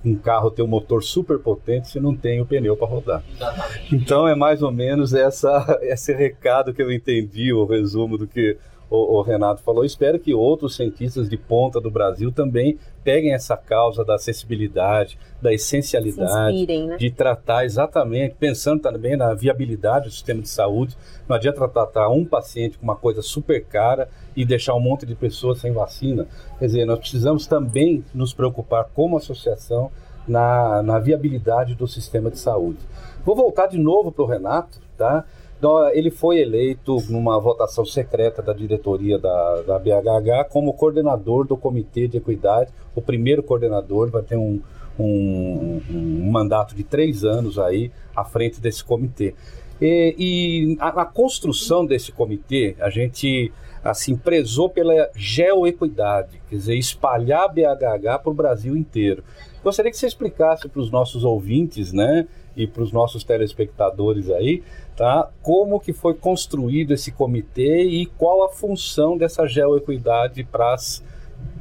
um 0.04 0.16
carro 0.16 0.50
ter 0.50 0.62
um 0.62 0.68
motor 0.68 1.04
super 1.04 1.40
potente 1.40 1.88
se 1.88 2.00
não 2.00 2.16
tem 2.16 2.42
o 2.42 2.46
pneu 2.46 2.76
para 2.76 2.88
rodar. 2.88 3.24
Exatamente. 3.32 3.96
Então 3.96 4.28
é 4.28 4.36
mais 4.36 4.64
ou 4.64 4.72
menos 4.72 5.14
essa, 5.14 5.80
esse 5.84 6.12
recado 6.14 6.74
que 6.74 6.82
eu 6.82 6.92
entendi, 6.92 7.54
o 7.54 7.66
resumo 7.66 8.18
do 8.18 8.28
que 8.28 8.58
o, 8.96 9.18
o, 9.18 9.22
Renato 9.22 9.62
falou. 9.62 9.84
Espero 9.84 10.20
que 10.20 10.34
outros 10.34 10.76
cientistas 10.76 11.30
de 11.30 11.38
ponta 11.38 11.80
do 11.82 11.92
Brasil 11.92 12.32
também 12.32 12.78
peguem 13.04 13.34
essa 13.34 13.56
causa 13.58 14.04
da 14.04 14.16
acessibilidade, 14.16 15.18
da 15.42 15.54
essencialidade, 15.54 16.56
inspirem, 16.56 16.88
né? 16.88 16.98
de 16.98 17.12
tratar 17.12 17.66
exatamente, 17.66 18.36
pensando 18.40 18.82
também 18.82 19.16
na 19.16 19.34
viabilidade 19.34 20.06
do 20.06 20.12
sistema 20.12 20.42
de 20.42 20.50
saúde. 20.50 20.98
Não 21.28 21.36
adianta 21.36 21.68
tratar 21.68 22.10
um 22.10 22.26
paciente 22.26 22.78
com 22.78 22.84
uma 22.84 22.96
coisa 22.96 23.22
super 23.22 23.64
cara 23.66 24.10
e 24.36 24.46
deixar 24.46 24.74
um 24.76 24.80
monte 24.80 25.06
de 25.06 25.16
pessoas 25.16 25.60
sem 25.60 25.72
vacina. 25.72 26.28
Quer 26.58 26.66
dizer, 26.66 26.86
nós 26.86 27.00
precisamos 27.00 27.46
também 27.46 28.04
nos 28.14 28.34
preocupar 28.34 28.86
como 28.94 29.18
associação 29.18 29.92
na, 30.28 30.82
na 30.82 31.00
viabilidade 31.00 31.76
do 31.76 31.88
sistema 31.88 32.32
de 32.32 32.40
saúde. 32.40 32.80
Vou 33.24 33.36
voltar 33.36 33.68
de 33.68 33.78
novo 33.78 34.12
para 34.12 34.24
o 34.24 34.28
Renato, 34.28 34.80
tá? 34.98 35.26
Então, 35.58 35.90
ele 35.90 36.12
foi 36.12 36.40
eleito 36.40 36.98
numa 37.10 37.40
votação 37.40 37.86
secreta 37.86 38.42
da 38.42 38.54
diretoria 38.54 39.18
da, 39.18 39.62
da 39.62 39.80
BHH 39.80 40.50
como 40.50 40.74
coordenador 40.74 41.48
do 41.48 41.56
Comitê 41.56 42.08
de 42.08 42.18
Equidade, 42.18 42.72
o 42.94 43.02
primeiro 43.02 43.42
coordenador, 43.42 44.10
vai 44.12 44.22
ter 44.22 44.36
um, 44.36 44.62
um, 45.00 45.82
um 45.90 46.32
mandato 46.32 46.76
de 46.76 46.84
três 46.84 47.24
anos 47.24 47.58
aí 47.58 47.92
à 48.16 48.24
frente 48.24 48.60
desse 48.60 48.84
comitê. 48.84 49.34
E, 49.82 50.16
e 50.18 50.78
a, 50.80 51.02
a, 51.02 51.06
construção 51.06 51.86
desse 51.86 52.12
comitê, 52.12 52.76
a 52.80 52.90
gente 52.90 53.52
assim 53.84 54.16
prezou 54.16 54.70
pela 54.70 55.10
geoequidade, 55.16 56.42
quer 56.50 56.56
dizer, 56.56 56.76
espalhar 56.76 57.54
BHH 57.54 58.20
para 58.24 58.32
o 58.32 58.34
Brasil 58.34 58.76
inteiro. 58.76 59.24
Gostaria 59.64 59.92
que 59.92 59.98
você 59.98 60.08
explicasse 60.08 60.68
para 60.68 60.80
os 60.80 60.90
nossos 60.90 61.24
ouvintes, 61.24 61.92
né, 61.92 62.28
e 62.56 62.66
para 62.66 62.82
os 62.82 62.92
nossos 62.92 63.24
telespectadores 63.24 64.30
aí, 64.30 64.64
tá? 64.96 65.30
Como 65.42 65.80
que 65.80 65.94
foi 65.94 66.14
construído 66.14 66.94
esse 66.94 67.12
comitê 67.12 67.84
e 67.84 68.06
qual 68.06 68.44
a 68.44 68.50
função 68.50 69.18
dessa 69.18 69.48
geoequidade 69.48 70.44
para 70.44 70.76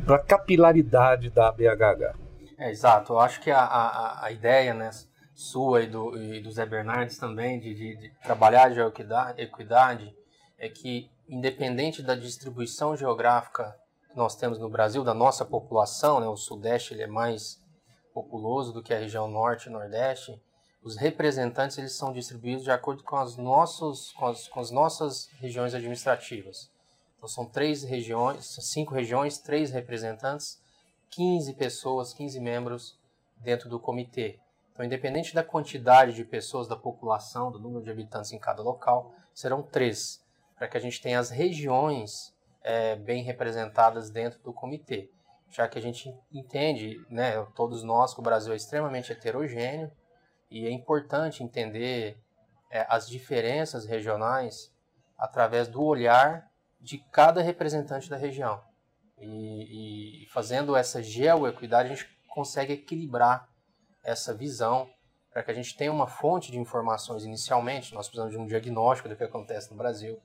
a 0.09 0.19
capilaridade 0.19 1.31
da 1.31 1.51
BHH? 1.51 2.15
É, 2.57 2.71
exato, 2.71 3.15
eu 3.15 3.19
acho 3.19 3.41
que 3.41 3.51
a, 3.51 3.61
a, 3.61 4.27
a 4.27 4.33
ideia 4.33 4.73
né, 4.73 4.91
sua 5.35 5.83
e 5.83 5.87
do, 5.89 6.17
e 6.17 6.41
do 6.41 6.51
Zé 6.51 6.65
Bernardes 6.65 7.19
também 7.19 7.59
de, 7.59 7.75
de, 7.75 7.97
de 7.97 8.11
trabalhar 8.23 8.65
a 8.65 8.71
geoequidade 8.71 10.15
é 10.57 10.69
que, 10.69 11.11
independente 11.29 12.03
da 12.03 12.15
distribuição 12.15 12.97
geográfica 12.97 13.75
que 14.09 14.17
nós 14.17 14.37
temos 14.37 14.59
no 14.61 14.71
Brasil, 14.71 15.03
da 15.03 15.13
nossa 15.13 15.45
população, 15.45 16.21
né, 16.21 16.29
o 16.29 16.37
Sudeste 16.37 16.95
ele 16.95 17.03
é 17.03 17.09
mais 17.09 17.59
populoso 18.15 18.73
do 18.73 18.83
que 18.83 18.95
a 18.95 18.99
região 18.99 19.27
Norte 19.27 19.69
e 19.69 19.73
Nordeste, 19.73 20.41
os 20.85 20.97
representantes 20.97 21.79
eles 21.79 21.93
são 21.93 22.13
distribuídos 22.13 22.63
de 22.63 22.71
acordo 22.71 23.03
com 23.03 23.17
as, 23.17 23.37
nossos, 23.37 24.13
com 24.13 24.27
as, 24.27 24.47
com 24.47 24.61
as 24.61 24.71
nossas 24.71 25.31
regiões 25.41 25.75
administrativas. 25.75 26.71
Então 27.17 27.27
são 27.27 27.47
três 27.47 27.83
regiões, 27.83 28.45
cinco 28.61 28.95
regiões, 28.95 29.39
três 29.39 29.71
representantes, 29.71 30.63
15 31.09 31.55
pessoas, 31.55 32.13
15 32.13 32.39
membros 32.39 32.99
dentro 33.39 33.69
do 33.71 33.81
comitê. 33.81 34.39
Então, 34.73 34.85
independente 34.85 35.35
da 35.35 35.43
quantidade 35.43 36.13
de 36.13 36.25
pessoas, 36.25 36.69
da 36.69 36.77
população, 36.77 37.51
do 37.51 37.59
número 37.59 37.83
de 37.83 37.91
habitantes 37.91 38.33
em 38.33 38.39
cada 38.39 38.63
local, 38.63 39.15
serão 39.33 39.63
três, 39.63 40.23
para 40.57 40.69
que 40.69 40.77
a 40.77 40.81
gente 40.81 41.01
tenha 41.01 41.19
as 41.19 41.31
regiões 41.31 42.35
é, 42.63 42.97
bem 42.97 43.23
representadas 43.23 44.11
dentro 44.11 44.41
do 44.43 44.53
comitê. 44.53 45.09
Já 45.49 45.69
que 45.69 45.79
a 45.79 45.83
gente 45.83 46.13
entende, 46.33 47.01
né, 47.09 47.41
todos 47.55 47.85
nós, 47.85 48.13
que 48.13 48.21
o 48.21 48.23
Brasil 48.23 48.53
é 48.53 48.57
extremamente 48.57 49.13
heterogêneo, 49.13 49.91
e 50.55 50.69
é 50.69 50.71
importante 50.71 51.43
entender 51.43 52.17
é, 52.71 52.87
as 52.89 53.09
diferenças 53.09 53.85
regionais 53.85 54.73
através 55.19 55.67
do 55.67 55.83
olhar 55.83 56.49
de 56.81 56.99
cada 57.11 57.43
representante 57.43 58.09
da 58.09 58.17
região. 58.17 58.63
E, 59.19 60.23
e 60.23 60.27
fazendo 60.29 60.77
essa 60.77 61.03
geoequidade, 61.03 61.91
a 61.91 61.95
gente 61.97 62.09
consegue 62.29 62.73
equilibrar 62.73 63.49
essa 64.05 64.33
visão 64.33 64.89
para 65.33 65.43
que 65.43 65.51
a 65.51 65.55
gente 65.55 65.77
tenha 65.77 65.91
uma 65.91 66.07
fonte 66.07 66.53
de 66.53 66.59
informações 66.59 67.25
inicialmente. 67.25 67.93
Nós 67.93 68.07
precisamos 68.07 68.33
de 68.33 68.39
um 68.39 68.47
diagnóstico 68.47 69.09
do 69.09 69.17
que 69.17 69.25
acontece 69.25 69.73
no 69.73 69.77
Brasil, 69.77 70.23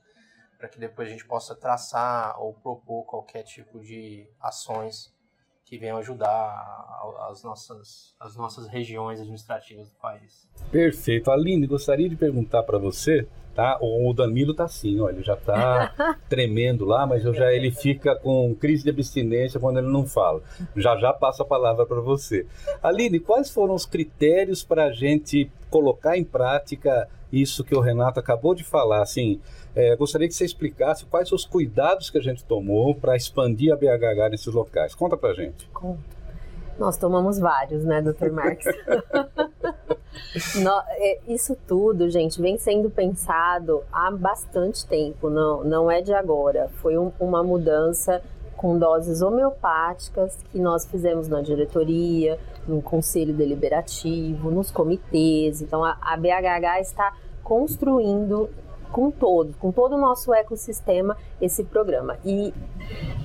para 0.56 0.68
que 0.68 0.78
depois 0.78 1.08
a 1.08 1.10
gente 1.10 1.24
possa 1.24 1.56
traçar 1.56 2.40
ou 2.40 2.54
propor 2.54 3.02
qualquer 3.02 3.42
tipo 3.42 3.80
de 3.80 4.30
ações 4.40 5.12
que 5.70 5.78
venham 5.78 5.98
ajudar 5.98 6.98
as 7.30 7.44
nossas, 7.44 8.12
as 8.18 8.36
nossas 8.36 8.66
regiões 8.66 9.20
administrativas 9.20 9.88
do 9.88 9.94
país. 10.00 10.48
Perfeito. 10.72 11.30
Aline, 11.30 11.64
gostaria 11.64 12.08
de 12.08 12.16
perguntar 12.16 12.64
para 12.64 12.76
você, 12.76 13.24
tá? 13.54 13.78
O 13.80 14.12
Danilo 14.12 14.52
tá 14.52 14.64
assim, 14.64 15.00
ele 15.08 15.22
já 15.22 15.36
tá 15.36 16.18
tremendo 16.28 16.84
lá, 16.84 17.06
mas 17.06 17.24
eu 17.24 17.32
já 17.32 17.52
ele 17.52 17.70
fica 17.70 18.16
com 18.16 18.52
crise 18.52 18.82
de 18.82 18.90
abstinência 18.90 19.60
quando 19.60 19.78
ele 19.78 19.86
não 19.86 20.04
fala. 20.04 20.42
Já 20.74 20.96
já 20.96 21.12
passo 21.12 21.42
a 21.42 21.46
palavra 21.46 21.86
para 21.86 22.00
você. 22.00 22.44
Aline, 22.82 23.20
quais 23.20 23.48
foram 23.48 23.74
os 23.74 23.86
critérios 23.86 24.64
para 24.64 24.86
a 24.86 24.92
gente 24.92 25.48
colocar 25.70 26.18
em 26.18 26.24
prática 26.24 27.08
isso 27.32 27.62
que 27.62 27.76
o 27.76 27.80
Renato 27.80 28.18
acabou 28.18 28.56
de 28.56 28.64
falar, 28.64 29.02
assim, 29.02 29.40
é, 29.74 29.94
gostaria 29.96 30.26
que 30.26 30.34
você 30.34 30.44
explicasse 30.44 31.04
quais 31.06 31.30
os 31.32 31.44
cuidados 31.44 32.10
que 32.10 32.18
a 32.18 32.22
gente 32.22 32.44
tomou 32.44 32.94
para 32.94 33.16
expandir 33.16 33.72
a 33.72 33.76
BHH 33.76 34.30
nesses 34.30 34.52
locais. 34.52 34.94
Conta 34.94 35.16
para 35.16 35.32
gente. 35.34 35.70
Nós 36.78 36.96
tomamos 36.96 37.38
vários, 37.38 37.84
né, 37.84 38.00
Dr. 38.00 38.30
No, 40.56 40.82
é, 40.88 41.18
isso 41.28 41.56
tudo, 41.66 42.10
gente, 42.10 42.40
vem 42.40 42.58
sendo 42.58 42.90
pensado 42.90 43.82
há 43.92 44.10
bastante 44.10 44.86
tempo, 44.86 45.30
não, 45.30 45.64
não 45.64 45.90
é 45.90 46.02
de 46.02 46.12
agora. 46.12 46.68
Foi 46.76 46.98
um, 46.98 47.12
uma 47.18 47.42
mudança 47.42 48.22
com 48.56 48.78
doses 48.78 49.22
homeopáticas 49.22 50.36
que 50.50 50.58
nós 50.58 50.84
fizemos 50.84 51.28
na 51.28 51.40
diretoria, 51.40 52.38
no 52.68 52.82
conselho 52.82 53.32
deliberativo, 53.32 54.50
nos 54.50 54.70
comitês. 54.70 55.62
Então 55.62 55.84
a, 55.84 55.96
a 56.00 56.16
BHH 56.16 56.80
está 56.80 57.16
construindo 57.42 58.50
com 58.90 59.10
todo, 59.10 59.54
com 59.58 59.70
todo 59.72 59.96
o 59.96 59.98
nosso 59.98 60.32
ecossistema 60.34 61.16
esse 61.40 61.64
programa. 61.64 62.18
E 62.24 62.52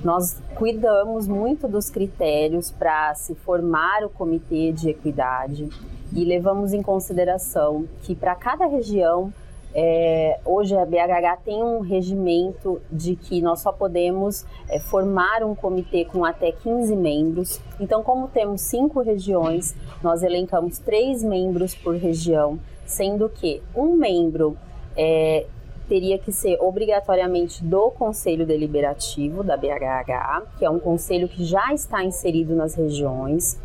nós 0.04 0.40
cuidamos 0.56 1.26
muito 1.26 1.66
dos 1.68 1.90
critérios 1.90 2.70
para 2.70 3.14
se 3.14 3.34
formar 3.34 4.04
o 4.04 4.08
comitê 4.08 4.72
de 4.72 4.90
equidade 4.90 5.68
e 6.12 6.24
levamos 6.24 6.72
em 6.72 6.82
consideração 6.82 7.86
que 8.02 8.14
para 8.14 8.34
cada 8.34 8.66
região 8.66 9.32
é, 9.78 10.40
hoje 10.42 10.74
a 10.74 10.86
BHH 10.86 11.42
tem 11.44 11.62
um 11.62 11.80
regimento 11.80 12.80
de 12.90 13.14
que 13.14 13.42
nós 13.42 13.60
só 13.60 13.70
podemos 13.70 14.46
é, 14.70 14.78
formar 14.78 15.42
um 15.42 15.54
comitê 15.54 16.06
com 16.06 16.24
até 16.24 16.50
15 16.50 16.96
membros. 16.96 17.60
Então, 17.78 18.02
como 18.02 18.26
temos 18.26 18.62
cinco 18.62 19.02
regiões, 19.02 19.76
nós 20.02 20.22
elencamos 20.22 20.78
três 20.78 21.22
membros 21.22 21.74
por 21.74 21.94
região, 21.94 22.58
sendo 22.86 23.28
que 23.28 23.62
um 23.74 23.96
membro 23.96 24.56
é, 24.96 25.44
teria 25.88 26.18
que 26.18 26.32
ser 26.32 26.58
obrigatoriamente 26.60 27.62
do 27.64 27.90
Conselho 27.90 28.46
Deliberativo 28.46 29.42
da 29.42 29.56
BHH, 29.56 30.58
que 30.58 30.64
é 30.64 30.70
um 30.70 30.78
conselho 30.78 31.28
que 31.28 31.44
já 31.44 31.72
está 31.72 32.04
inserido 32.04 32.54
nas 32.54 32.74
regiões. 32.74 33.58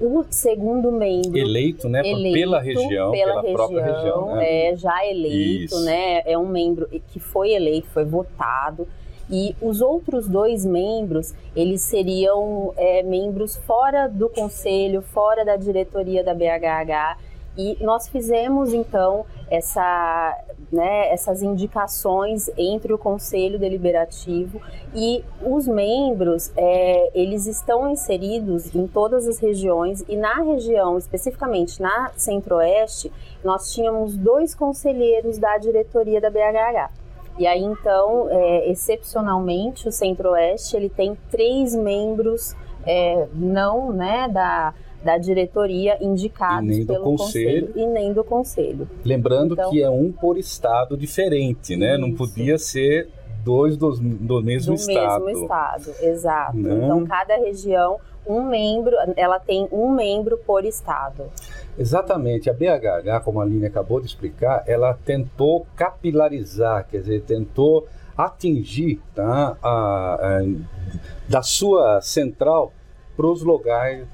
O 0.00 0.24
segundo 0.30 0.90
membro 0.90 1.38
eleito, 1.38 1.88
né, 1.88 2.00
eleito 2.04 2.38
pela 2.38 2.60
região, 2.60 3.10
pela, 3.12 3.24
pela 3.26 3.40
região, 3.42 3.54
própria 3.54 3.84
região, 3.84 4.34
né? 4.34 4.70
é 4.70 4.76
já 4.76 5.06
eleito, 5.06 5.74
Isso. 5.74 5.84
né? 5.84 6.22
É 6.24 6.36
um 6.36 6.48
membro 6.48 6.88
que 6.88 7.20
foi 7.20 7.52
eleito, 7.52 7.88
foi 7.88 8.04
votado. 8.04 8.86
E 9.30 9.54
os 9.62 9.80
outros 9.80 10.28
dois 10.28 10.66
membros, 10.66 11.32
eles 11.54 11.82
seriam 11.82 12.74
é, 12.76 13.02
membros 13.02 13.56
fora 13.56 14.08
do 14.08 14.28
conselho, 14.28 15.00
fora 15.02 15.44
da 15.44 15.56
diretoria 15.56 16.24
da 16.24 16.34
BHH 16.34 17.16
e 17.56 17.76
nós 17.80 18.08
fizemos 18.08 18.72
então 18.72 19.26
essa, 19.52 20.34
né, 20.72 21.12
essas 21.12 21.42
indicações 21.42 22.50
entre 22.56 22.90
o 22.90 22.96
Conselho 22.96 23.58
Deliberativo 23.58 24.58
e 24.94 25.22
os 25.42 25.68
membros, 25.68 26.50
é, 26.56 27.10
eles 27.14 27.46
estão 27.46 27.90
inseridos 27.90 28.74
em 28.74 28.86
todas 28.86 29.28
as 29.28 29.38
regiões 29.38 30.02
e 30.08 30.16
na 30.16 30.36
região, 30.36 30.96
especificamente 30.96 31.82
na 31.82 32.10
Centro-Oeste, 32.16 33.12
nós 33.44 33.70
tínhamos 33.74 34.16
dois 34.16 34.54
conselheiros 34.54 35.36
da 35.36 35.58
diretoria 35.58 36.18
da 36.18 36.30
BHH. 36.30 36.90
E 37.38 37.46
aí 37.46 37.62
então, 37.62 38.28
é, 38.30 38.70
excepcionalmente, 38.70 39.86
o 39.86 39.92
Centro-Oeste 39.92 40.76
ele 40.76 40.88
tem 40.88 41.14
três 41.30 41.74
membros 41.74 42.56
é, 42.86 43.28
não 43.34 43.92
né, 43.92 44.28
da 44.28 44.72
da 45.04 45.18
diretoria 45.18 45.98
indicados 46.00 46.84
pelo 46.84 47.04
conselho. 47.04 47.66
conselho. 47.66 47.72
e 47.74 47.86
nem 47.86 48.12
do 48.12 48.24
conselho. 48.24 48.88
Lembrando 49.04 49.54
então, 49.54 49.70
que 49.70 49.82
é 49.82 49.90
um 49.90 50.12
por 50.12 50.38
estado 50.38 50.96
diferente, 50.96 51.76
né? 51.76 51.92
Isso. 51.92 52.00
Não 52.00 52.14
podia 52.14 52.58
ser 52.58 53.08
dois 53.44 53.76
do, 53.76 53.90
do 53.92 54.42
mesmo 54.42 54.74
do 54.74 54.80
estado. 54.80 55.20
Do 55.20 55.26
mesmo 55.26 55.42
estado, 55.42 55.92
exato. 56.00 56.56
Não. 56.56 56.76
Então 56.76 57.06
cada 57.06 57.36
região 57.36 57.98
um 58.26 58.44
membro, 58.44 58.94
ela 59.16 59.38
tem 59.40 59.68
um 59.72 59.90
membro 59.90 60.38
por 60.38 60.64
estado. 60.64 61.24
Exatamente. 61.76 62.48
A 62.48 62.52
BHH, 62.52 63.24
como 63.24 63.40
a 63.40 63.44
Aline 63.44 63.66
acabou 63.66 64.00
de 64.00 64.06
explicar, 64.06 64.62
ela 64.66 64.94
tentou 64.94 65.66
capilarizar, 65.74 66.86
quer 66.88 66.98
dizer, 66.98 67.22
tentou 67.22 67.86
atingir 68.16 69.00
tá, 69.14 69.56
a, 69.62 70.14
a, 70.14 70.42
da 71.28 71.42
sua 71.42 72.00
central 72.00 72.72
para 73.16 73.26
os 73.26 73.42
locais, 73.42 74.06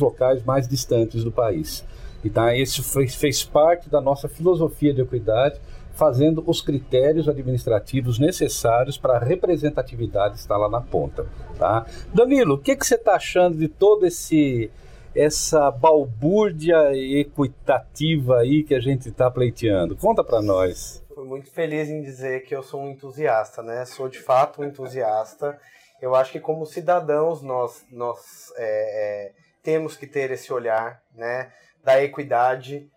locais 0.00 0.44
mais 0.44 0.68
distantes 0.68 1.24
do 1.24 1.32
país. 1.32 1.84
Então, 2.24 2.50
isso 2.52 2.82
fez, 2.82 3.14
fez 3.14 3.44
parte 3.44 3.88
da 3.88 4.00
nossa 4.00 4.28
filosofia 4.28 4.94
de 4.94 5.02
equidade, 5.02 5.60
fazendo 5.92 6.42
os 6.46 6.60
critérios 6.60 7.28
administrativos 7.28 8.18
necessários 8.18 8.98
para 8.98 9.16
a 9.16 9.18
representatividade 9.18 10.38
estar 10.38 10.56
lá 10.56 10.68
na 10.68 10.80
ponta. 10.80 11.26
Tá? 11.58 11.86
Danilo, 12.12 12.54
o 12.54 12.58
que, 12.58 12.74
que 12.74 12.86
você 12.86 12.96
está 12.96 13.14
achando 13.14 13.56
de 13.56 13.68
todo 13.68 14.06
esse 14.06 14.70
essa 15.14 15.70
balbúrdia 15.70 16.92
equitativa 16.92 18.38
aí 18.38 18.64
que 18.64 18.74
a 18.74 18.80
gente 18.80 19.08
está 19.08 19.30
pleiteando? 19.30 19.94
Conta 19.94 20.24
para 20.24 20.42
nós. 20.42 21.04
Fui 21.14 21.24
muito 21.24 21.52
feliz 21.52 21.88
em 21.88 22.02
dizer 22.02 22.42
que 22.42 22.52
eu 22.52 22.64
sou 22.64 22.82
um 22.82 22.90
entusiasta, 22.90 23.62
né? 23.62 23.84
Sou 23.84 24.08
de 24.08 24.18
fato 24.18 24.60
um 24.60 24.64
entusiasta 24.64 25.56
eu 26.04 26.14
acho 26.14 26.30
que 26.30 26.38
como 26.38 26.66
cidadãos 26.66 27.40
nós, 27.40 27.82
nós 27.90 28.52
é, 28.56 28.64
é, 28.66 29.32
temos 29.62 29.96
que 29.96 30.06
ter 30.06 30.30
esse 30.30 30.52
olhar 30.52 31.02
né, 31.14 31.50
da 31.82 32.02
equidade 32.02 32.90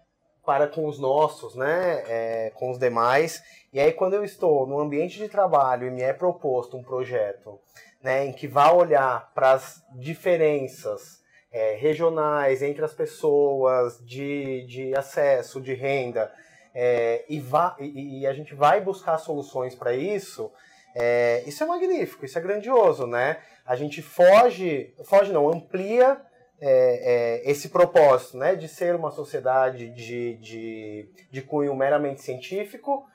para 0.46 0.68
com 0.68 0.86
os 0.86 1.00
nossos, 1.00 1.56
né, 1.56 2.04
é, 2.06 2.52
com 2.54 2.70
os 2.70 2.78
demais. 2.78 3.42
E 3.72 3.80
aí 3.80 3.94
quando 3.94 4.16
eu 4.16 4.26
estou 4.26 4.68
no 4.68 4.78
ambiente 4.78 5.18
de 5.18 5.30
trabalho 5.30 5.88
e 5.88 5.90
me 5.90 6.02
é 6.02 6.12
proposto 6.12 6.76
um 6.76 6.84
projeto 6.84 7.58
né, 8.04 8.26
em 8.26 8.34
que 8.34 8.46
vá 8.46 8.74
olhar 8.74 9.32
para 9.34 9.54
as 9.54 9.82
diferenças 9.96 11.22
é, 11.50 11.76
regionais 11.76 12.62
entre 12.62 12.84
as 12.84 12.94
pessoas, 12.94 14.04
de, 14.04 14.66
de 14.66 14.94
acesso, 14.98 15.62
de 15.62 15.74
renda, 15.74 16.30
é, 16.76 17.24
e, 17.30 17.40
vá, 17.40 17.74
e, 17.80 18.20
e 18.20 18.28
a 18.28 18.34
gente 18.34 18.54
vai 18.54 18.82
buscar 18.82 19.18
soluções 19.18 19.74
para 19.76 19.94
isso, 19.94 20.52
é, 21.00 21.44
isso 21.46 21.64
é 21.64 21.68
magnífico, 21.68 22.26
isso 22.26 22.38
é 22.38 22.42
grandioso, 22.42 23.06
né? 23.06 23.38
A 23.66 23.76
gente 23.76 24.02
foge, 24.02 24.96
foge 25.06 25.32
não, 25.32 25.48
amplia 25.48 26.20
é, 26.60 27.42
é, 27.46 27.52
esse 27.52 27.70
propósito, 27.70 28.38
né? 28.38 28.56
De 28.56 28.68
ser 28.68 28.96
uma 28.96 29.12
sociedade 29.12 29.90
de, 29.92 30.36
de, 30.38 31.10
de 31.30 31.42
cunho 31.44 31.76
meramente 31.76 32.24
científico, 32.24 33.06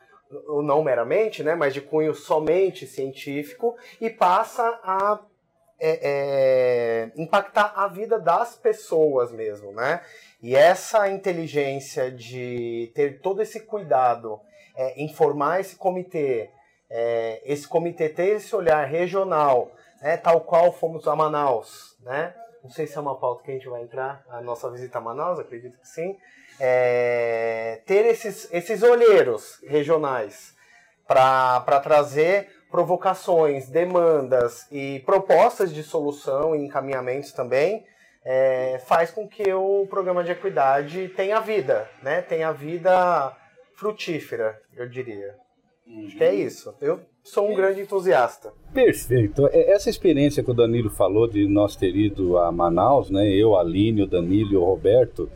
ou 0.46 0.62
não 0.62 0.84
meramente, 0.84 1.42
né? 1.42 1.56
Mas 1.56 1.74
de 1.74 1.80
cunho 1.80 2.14
somente 2.14 2.86
científico 2.86 3.76
e 4.00 4.08
passa 4.08 4.62
a 4.84 5.18
é, 5.80 5.98
é, 6.02 7.12
impactar 7.20 7.72
a 7.74 7.88
vida 7.88 8.16
das 8.16 8.54
pessoas 8.54 9.32
mesmo, 9.32 9.72
né? 9.72 10.00
E 10.40 10.54
essa 10.54 11.08
inteligência 11.08 12.12
de 12.12 12.92
ter 12.94 13.20
todo 13.20 13.42
esse 13.42 13.60
cuidado 13.60 14.40
é, 14.76 15.02
em 15.02 15.12
formar 15.12 15.60
esse 15.60 15.74
comitê, 15.74 16.50
é, 16.94 17.40
esse 17.46 17.66
comitê 17.66 18.10
ter 18.10 18.36
esse 18.36 18.54
olhar 18.54 18.84
regional, 18.84 19.72
né, 20.02 20.18
tal 20.18 20.42
qual 20.42 20.70
fomos 20.72 21.08
a 21.08 21.16
Manaus, 21.16 21.96
né? 22.02 22.34
Não 22.62 22.70
sei 22.70 22.86
se 22.86 22.96
é 22.96 23.00
uma 23.00 23.18
pauta 23.18 23.42
que 23.42 23.50
a 23.50 23.54
gente 23.54 23.68
vai 23.68 23.82
entrar, 23.82 24.22
a 24.28 24.40
nossa 24.42 24.70
visita 24.70 24.98
a 24.98 25.00
Manaus, 25.00 25.38
acredito 25.38 25.78
que 25.78 25.88
sim. 25.88 26.16
É, 26.60 27.80
ter 27.86 28.04
esses, 28.06 28.46
esses 28.52 28.82
olheiros 28.82 29.58
regionais 29.66 30.54
para 31.08 31.80
trazer 31.82 32.48
provocações, 32.70 33.68
demandas 33.68 34.66
e 34.70 35.00
propostas 35.00 35.72
de 35.72 35.82
solução 35.82 36.54
e 36.54 36.64
encaminhamentos 36.64 37.32
também, 37.32 37.84
é, 38.24 38.80
faz 38.86 39.10
com 39.10 39.26
que 39.26 39.52
o 39.52 39.86
programa 39.88 40.22
de 40.22 40.30
equidade 40.30 41.08
tenha 41.08 41.40
vida, 41.40 41.90
né? 42.02 42.22
Tenha 42.22 42.52
vida 42.52 43.36
frutífera, 43.74 44.60
eu 44.76 44.88
diria. 44.88 45.36
Que 46.16 46.24
é 46.24 46.34
isso. 46.34 46.72
Eu 46.80 47.00
sou 47.22 47.50
um 47.50 47.54
grande 47.54 47.80
entusiasta. 47.80 48.52
Perfeito. 48.72 49.46
É, 49.48 49.72
essa 49.72 49.90
experiência 49.90 50.42
que 50.42 50.50
o 50.50 50.54
Danilo 50.54 50.90
falou 50.90 51.26
de 51.26 51.46
nós 51.46 51.76
ter 51.76 51.94
ido 51.96 52.38
a 52.38 52.50
Manaus, 52.50 53.10
né? 53.10 53.28
Eu, 53.28 53.56
a 53.56 53.60
Aline, 53.60 54.02
o 54.02 54.06
Danilo 54.06 54.52
e 54.52 54.56
o 54.56 54.64
Roberto, 54.64 55.28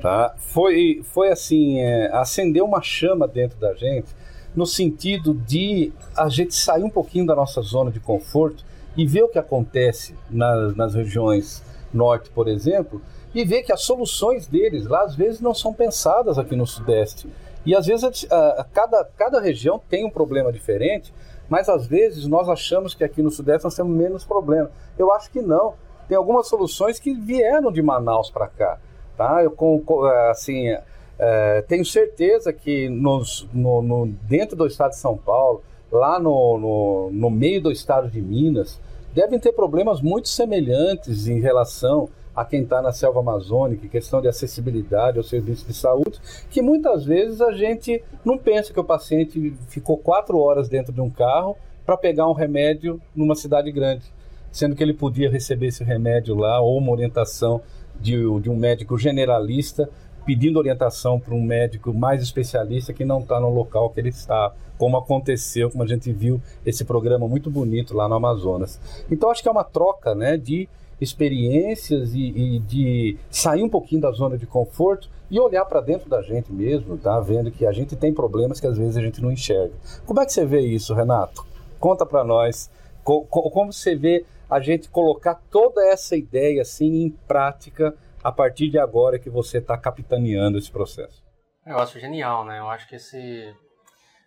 tá? 0.00 0.34
Foi, 0.38 1.02
foi 1.04 1.30
assim, 1.30 1.80
é, 1.80 2.10
acender 2.12 2.62
uma 2.62 2.82
chama 2.82 3.26
dentro 3.26 3.58
da 3.58 3.74
gente, 3.74 4.08
no 4.54 4.66
sentido 4.66 5.34
de 5.34 5.92
a 6.16 6.28
gente 6.28 6.54
sair 6.54 6.84
um 6.84 6.90
pouquinho 6.90 7.26
da 7.26 7.34
nossa 7.34 7.60
zona 7.60 7.90
de 7.90 8.00
conforto 8.00 8.64
e 8.96 9.06
ver 9.06 9.24
o 9.24 9.28
que 9.28 9.38
acontece 9.38 10.14
nas, 10.30 10.76
nas 10.76 10.94
regiões 10.94 11.62
norte, 11.92 12.30
por 12.30 12.48
exemplo, 12.48 13.00
e 13.34 13.44
ver 13.44 13.62
que 13.62 13.72
as 13.72 13.82
soluções 13.82 14.46
deles 14.46 14.86
lá 14.86 15.02
às 15.02 15.14
vezes 15.16 15.40
não 15.40 15.54
são 15.54 15.72
pensadas 15.72 16.38
aqui 16.38 16.54
no 16.54 16.66
sudeste. 16.66 17.28
E 17.64 17.74
às 17.74 17.86
vezes 17.86 18.26
a, 18.30 18.66
cada, 18.72 19.04
cada 19.16 19.40
região 19.40 19.80
tem 19.88 20.04
um 20.04 20.10
problema 20.10 20.52
diferente, 20.52 21.12
mas 21.48 21.68
às 21.68 21.86
vezes 21.86 22.26
nós 22.26 22.48
achamos 22.48 22.94
que 22.94 23.04
aqui 23.04 23.22
no 23.22 23.30
sudeste 23.30 23.64
nós 23.64 23.74
temos 23.74 23.96
menos 23.96 24.24
problema. 24.24 24.70
Eu 24.98 25.12
acho 25.12 25.30
que 25.30 25.40
não. 25.40 25.74
Tem 26.08 26.16
algumas 26.16 26.48
soluções 26.48 26.98
que 26.98 27.14
vieram 27.14 27.72
de 27.72 27.82
Manaus 27.82 28.30
para 28.30 28.46
cá. 28.48 28.78
Tá? 29.16 29.42
Eu, 29.42 29.50
com, 29.50 29.82
assim, 30.30 30.76
é, 31.18 31.62
tenho 31.62 31.84
certeza 31.84 32.52
que 32.52 32.88
nos, 32.88 33.48
no, 33.52 33.80
no, 33.80 34.06
dentro 34.06 34.56
do 34.56 34.66
estado 34.66 34.90
de 34.90 34.98
São 34.98 35.16
Paulo, 35.16 35.62
lá 35.90 36.18
no, 36.18 36.58
no, 36.58 37.10
no 37.12 37.30
meio 37.30 37.62
do 37.62 37.70
estado 37.70 38.10
de 38.10 38.20
Minas, 38.20 38.80
devem 39.14 39.38
ter 39.38 39.52
problemas 39.52 40.02
muito 40.02 40.28
semelhantes 40.28 41.28
em 41.28 41.40
relação 41.40 42.08
a 42.34 42.44
quem 42.44 42.62
está 42.62 42.82
na 42.82 42.92
selva 42.92 43.20
amazônica, 43.20 43.86
questão 43.88 44.20
de 44.20 44.28
acessibilidade 44.28 45.18
ao 45.18 45.24
serviço 45.24 45.66
de 45.66 45.74
saúde, 45.74 46.20
que 46.50 46.60
muitas 46.60 47.04
vezes 47.04 47.40
a 47.40 47.52
gente 47.52 48.02
não 48.24 48.36
pensa 48.36 48.72
que 48.72 48.80
o 48.80 48.84
paciente 48.84 49.54
ficou 49.68 49.96
quatro 49.96 50.38
horas 50.38 50.68
dentro 50.68 50.92
de 50.92 51.00
um 51.00 51.10
carro 51.10 51.56
para 51.86 51.96
pegar 51.96 52.28
um 52.28 52.32
remédio 52.32 53.00
numa 53.14 53.34
cidade 53.34 53.70
grande, 53.70 54.04
sendo 54.50 54.74
que 54.74 54.82
ele 54.82 54.94
podia 54.94 55.30
receber 55.30 55.66
esse 55.66 55.84
remédio 55.84 56.34
lá 56.34 56.60
ou 56.60 56.78
uma 56.78 56.92
orientação 56.92 57.60
de, 58.00 58.16
de 58.40 58.50
um 58.50 58.56
médico 58.56 58.98
generalista 58.98 59.88
pedindo 60.24 60.58
orientação 60.58 61.20
para 61.20 61.34
um 61.34 61.42
médico 61.42 61.92
mais 61.92 62.22
especialista 62.22 62.92
que 62.92 63.04
não 63.04 63.20
está 63.20 63.38
no 63.38 63.50
local 63.50 63.90
que 63.90 64.00
ele 64.00 64.08
está, 64.08 64.52
como 64.78 64.96
aconteceu, 64.96 65.70
como 65.70 65.84
a 65.84 65.86
gente 65.86 66.10
viu 66.12 66.40
esse 66.64 66.84
programa 66.84 67.28
muito 67.28 67.50
bonito 67.50 67.94
lá 67.94 68.08
no 68.08 68.14
Amazonas. 68.14 68.80
Então 69.10 69.30
acho 69.30 69.42
que 69.42 69.48
é 69.48 69.52
uma 69.52 69.64
troca, 69.64 70.14
né, 70.14 70.36
de 70.36 70.68
experiências 71.00 72.14
e, 72.14 72.28
e 72.28 72.58
de 72.60 73.18
sair 73.30 73.62
um 73.62 73.68
pouquinho 73.68 74.00
da 74.00 74.10
zona 74.10 74.38
de 74.38 74.46
conforto 74.46 75.08
e 75.30 75.40
olhar 75.40 75.64
para 75.64 75.80
dentro 75.80 76.08
da 76.08 76.22
gente 76.22 76.52
mesmo, 76.52 76.96
tá? 76.96 77.18
Vendo 77.20 77.50
que 77.50 77.66
a 77.66 77.72
gente 77.72 77.96
tem 77.96 78.12
problemas 78.12 78.60
que 78.60 78.66
às 78.66 78.76
vezes 78.76 78.96
a 78.96 79.00
gente 79.00 79.20
não 79.20 79.32
enxerga. 79.32 79.74
Como 80.06 80.20
é 80.20 80.26
que 80.26 80.32
você 80.32 80.44
vê 80.44 80.60
isso, 80.60 80.94
Renato? 80.94 81.44
Conta 81.78 82.06
para 82.06 82.22
nós. 82.22 82.70
Co 83.02 83.22
como 83.24 83.72
você 83.72 83.94
vê 83.94 84.24
a 84.48 84.60
gente 84.60 84.88
colocar 84.88 85.40
toda 85.50 85.84
essa 85.86 86.16
ideia 86.16 86.62
assim 86.62 87.02
em 87.02 87.10
prática 87.10 87.94
a 88.22 88.30
partir 88.30 88.70
de 88.70 88.78
agora 88.78 89.18
que 89.18 89.28
você 89.28 89.58
está 89.58 89.76
capitaneando 89.76 90.58
esse 90.58 90.70
processo? 90.70 91.22
Eu 91.66 91.78
acho 91.78 91.98
genial, 91.98 92.44
né? 92.44 92.58
Eu 92.58 92.68
acho 92.68 92.86
que 92.88 92.96
esse, 92.96 93.54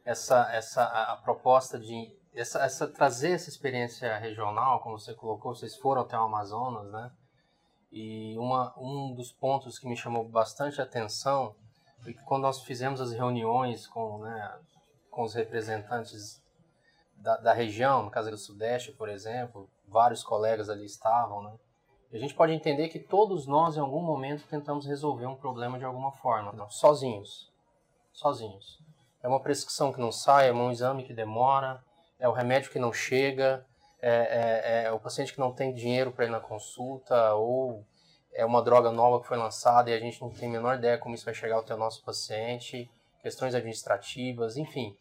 essa, 0.05 0.49
essa 0.51 0.83
a 0.83 1.15
proposta 1.23 1.79
de 1.79 2.11
essa, 2.39 2.63
essa, 2.63 2.87
trazer 2.87 3.31
essa 3.31 3.49
experiência 3.49 4.17
regional, 4.17 4.79
como 4.81 4.99
você 4.99 5.13
colocou, 5.13 5.55
vocês 5.55 5.75
foram 5.75 6.01
até 6.01 6.17
o 6.17 6.21
Amazonas, 6.21 6.91
né? 6.91 7.11
E 7.91 8.37
uma, 8.37 8.73
um 8.77 9.13
dos 9.15 9.31
pontos 9.31 9.79
que 9.79 9.87
me 9.87 9.95
chamou 9.95 10.27
bastante 10.27 10.81
atenção 10.81 11.55
foi 11.99 12.13
que 12.13 12.23
quando 12.23 12.43
nós 12.43 12.61
fizemos 12.61 13.01
as 13.01 13.11
reuniões 13.11 13.87
com, 13.87 14.19
né, 14.19 14.59
com 15.09 15.23
os 15.23 15.33
representantes 15.33 16.43
da, 17.15 17.37
da 17.37 17.53
região, 17.53 18.03
no 18.03 18.11
caso 18.11 18.29
do 18.29 18.37
Sudeste, 18.37 18.91
por 18.91 19.09
exemplo, 19.09 19.67
vários 19.87 20.23
colegas 20.23 20.69
ali 20.69 20.85
estavam, 20.85 21.41
né? 21.41 21.53
E 22.11 22.17
a 22.17 22.19
gente 22.19 22.35
pode 22.35 22.53
entender 22.53 22.87
que 22.89 22.99
todos 22.99 23.47
nós, 23.47 23.75
em 23.75 23.81
algum 23.81 24.01
momento, 24.01 24.47
tentamos 24.47 24.85
resolver 24.85 25.25
um 25.25 25.35
problema 25.35 25.77
de 25.77 25.83
alguma 25.83 26.11
forma, 26.11 26.53
não, 26.53 26.69
sozinhos. 26.69 27.51
Sozinhos. 28.13 28.79
É 29.21 29.27
uma 29.27 29.41
prescrição 29.41 29.91
que 29.91 29.99
não 29.99 30.11
sai, 30.11 30.49
é 30.49 30.53
um 30.53 30.71
exame 30.71 31.03
que 31.03 31.13
demora, 31.13 31.83
é 32.19 32.27
o 32.27 32.31
remédio 32.31 32.71
que 32.71 32.79
não 32.79 32.91
chega, 32.91 33.65
é, 34.01 34.83
é, 34.83 34.83
é 34.85 34.91
o 34.91 34.99
paciente 34.99 35.33
que 35.33 35.39
não 35.39 35.51
tem 35.51 35.73
dinheiro 35.73 36.11
para 36.11 36.25
ir 36.25 36.29
na 36.29 36.39
consulta, 36.39 37.33
ou 37.33 37.83
é 38.33 38.45
uma 38.45 38.61
droga 38.61 38.91
nova 38.91 39.21
que 39.21 39.27
foi 39.27 39.37
lançada 39.37 39.89
e 39.89 39.93
a 39.93 39.99
gente 39.99 40.21
não 40.21 40.29
tem 40.29 40.47
a 40.49 40.51
menor 40.51 40.75
ideia 40.77 40.97
como 40.97 41.15
isso 41.15 41.25
vai 41.25 41.33
chegar 41.33 41.57
até 41.59 41.73
o 41.73 41.77
nosso 41.77 42.03
paciente, 42.03 42.89
questões 43.21 43.55
administrativas, 43.55 44.57
enfim. 44.57 44.95